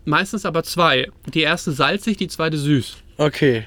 [0.04, 1.08] Meistens aber zwei.
[1.34, 2.96] Die erste salzig, die zweite süß.
[3.18, 3.66] Okay.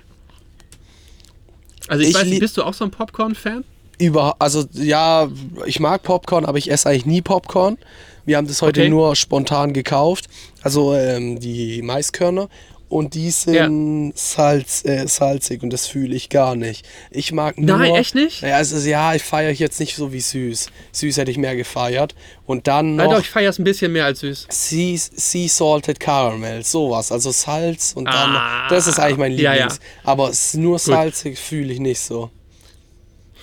[1.88, 3.64] Also ich, Ich weiß nicht, bist du auch so ein Popcorn-Fan?
[4.00, 5.30] Über, also ja,
[5.66, 7.78] ich mag Popcorn, aber ich esse eigentlich nie Popcorn.
[8.26, 8.90] Wir haben das heute Okay.
[8.90, 10.26] nur spontan gekauft.
[10.64, 12.50] Also ähm, die Maiskörner.
[12.92, 16.86] Und die sind Salz, äh, salzig und das fühle ich gar nicht.
[17.10, 17.78] Ich mag nur.
[17.78, 18.42] Nein, echt nicht?
[18.42, 20.68] Ja, also, ja, ich feiere jetzt nicht so wie süß.
[20.92, 22.16] Süß hätte ich mehr gefeiert.
[22.46, 24.48] Und dann Nein, noch doch, ich feiere es ein bisschen mehr als süß.
[24.50, 27.14] sea, sea Salted Caramel, sowas.
[27.14, 28.36] Also Salz und dann.
[28.36, 29.68] Ah, das ist eigentlich mein ja, ja.
[29.68, 29.80] Lieblings.
[30.04, 32.30] Aber nur salzig fühle ich nicht so.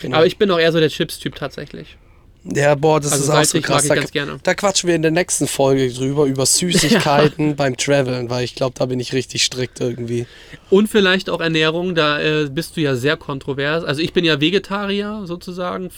[0.03, 0.19] Genau.
[0.19, 1.97] Aber ich bin auch eher so der Chips-Typ tatsächlich.
[2.55, 3.87] Ja, boah, das Also ist auch so krass.
[3.87, 4.39] Da, ganz gerne.
[4.43, 8.75] da quatschen wir in der nächsten Folge drüber, über Süßigkeiten beim Traveln, weil ich glaube,
[8.79, 10.27] da bin ich richtig strikt irgendwie.
[10.71, 13.85] Und vielleicht auch Ernährung, da äh, bist du ja sehr kontrovers.
[13.85, 15.91] Also ich bin ja Vegetarier sozusagen.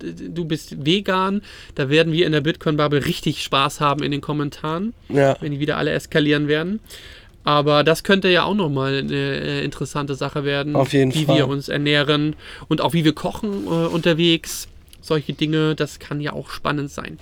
[0.00, 1.40] Du bist vegan.
[1.76, 5.60] Da werden wir in der Bitcoin-Bubble richtig Spaß haben in den Kommentaren, Ja, wenn die
[5.60, 6.80] wieder alle eskalieren werden.
[7.44, 10.74] Aber das könnte ja auch nochmal eine äh, interessante Sache werden.
[11.14, 11.36] Wie Fall.
[11.36, 12.36] wir uns ernähren
[12.68, 14.68] und auch wie wir kochen äh, unterwegs.
[15.04, 17.18] Solche Dinge, das kann ja auch spannend sein.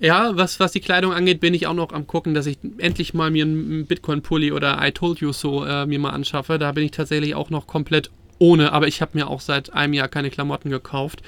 [0.00, 3.14] Ja, was, was die Kleidung angeht, bin ich auch noch am gucken, dass ich endlich
[3.14, 6.58] mal mir einen Bitcoin-Pulli oder I Told You So äh, mir mal anschaffe.
[6.58, 9.92] Da bin ich tatsächlich auch noch komplett ohne, aber ich habe mir auch seit einem
[9.92, 11.22] Jahr keine Klamotten gekauft.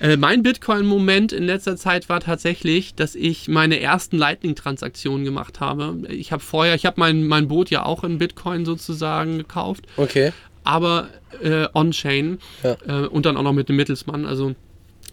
[0.00, 5.96] Äh, mein Bitcoin-Moment in letzter Zeit war tatsächlich, dass ich meine ersten Lightning-Transaktionen gemacht habe.
[6.08, 10.32] Ich habe vorher, ich habe mein, mein Boot ja auch in Bitcoin sozusagen gekauft, Okay.
[10.62, 11.08] aber
[11.42, 12.76] äh, on-chain Ja.
[12.86, 14.24] äh, und dann auch noch mit einem Mittelsmann.
[14.24, 14.54] Also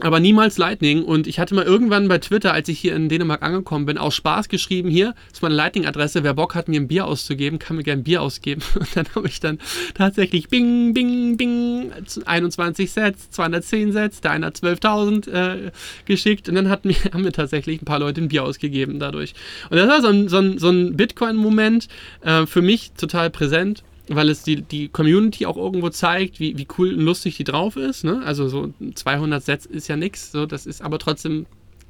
[0.01, 1.03] aber niemals Lightning.
[1.03, 4.15] Und ich hatte mal irgendwann bei Twitter, als ich hier in Dänemark angekommen bin, aus
[4.15, 7.83] Spaß geschrieben, hier ist meine Lightning-Adresse, wer Bock hat, mir ein Bier auszugeben, kann mir
[7.83, 8.61] gerne ein Bier ausgeben.
[8.75, 9.59] Und dann habe ich dann
[9.93, 11.91] tatsächlich bing, bing, bing,
[12.25, 15.71] 21 Sets, 210 Sets, der eine hat 12.000 äh,
[16.05, 19.33] geschickt und dann hat mir, haben mir tatsächlich ein paar Leute ein Bier ausgegeben dadurch.
[19.69, 21.87] Und das war so ein, so ein, so ein Bitcoin-Moment,
[22.21, 23.83] äh, für mich total präsent
[24.15, 27.75] weil es die, die Community auch irgendwo zeigt, wie, wie cool und lustig die drauf
[27.75, 28.03] ist.
[28.03, 28.21] Ne?
[28.25, 31.45] Also so 200 Sets ist ja nix, so, das ist aber trotzdem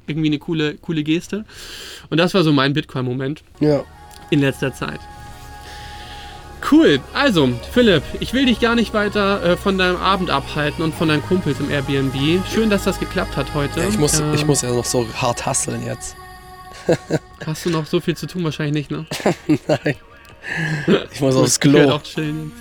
[0.06, 1.44] irgendwie eine coole, coole Geste.
[2.10, 3.84] Und das war so mein Bitcoin-Moment Ja.
[4.30, 5.00] in letzter Zeit.
[6.70, 7.00] Cool.
[7.12, 11.08] Also, Philipp, ich will dich gar nicht weiter äh, von deinem Abend abhalten und von
[11.08, 12.14] deinen Kumpels im Airbnb.
[12.52, 13.80] Schön, dass das geklappt hat heute.
[13.80, 16.14] ja ich, muss, Ähm, ich muss ja noch so hart hustlen jetzt.
[17.44, 18.44] Hast du noch so viel zu tun?
[18.44, 19.06] Wahrscheinlich nicht, ne?
[19.68, 19.96] Nein.
[21.12, 21.90] Ich muss aufs Ich Klo.
[21.90, 22.52] auch chillen.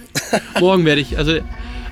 [0.60, 1.40] morgen werde ich, also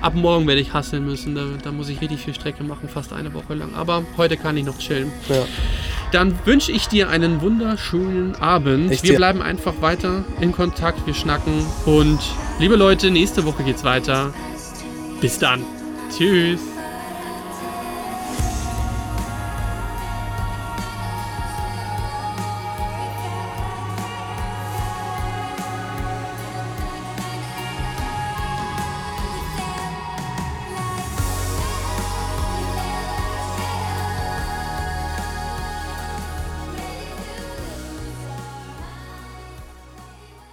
[0.02, 1.36] ab morgen werde ich hasseln müssen.
[1.36, 3.74] Da, da muss ich richtig viel Strecke machen, fast eine Woche lang.
[3.76, 5.12] Aber heute kann ich noch chillen.
[5.30, 5.46] Ja.
[6.12, 8.92] Dann wünsche ich dir einen wunderschönen Abend.
[8.92, 9.18] Ich wir dir.
[9.18, 11.66] bleiben einfach weiter in Kontakt, wir schnacken.
[11.86, 12.20] Und
[12.60, 14.34] liebe Leute, nächste Woche geht's weiter.
[15.22, 15.64] Bis dann.
[16.16, 16.60] Tschüss.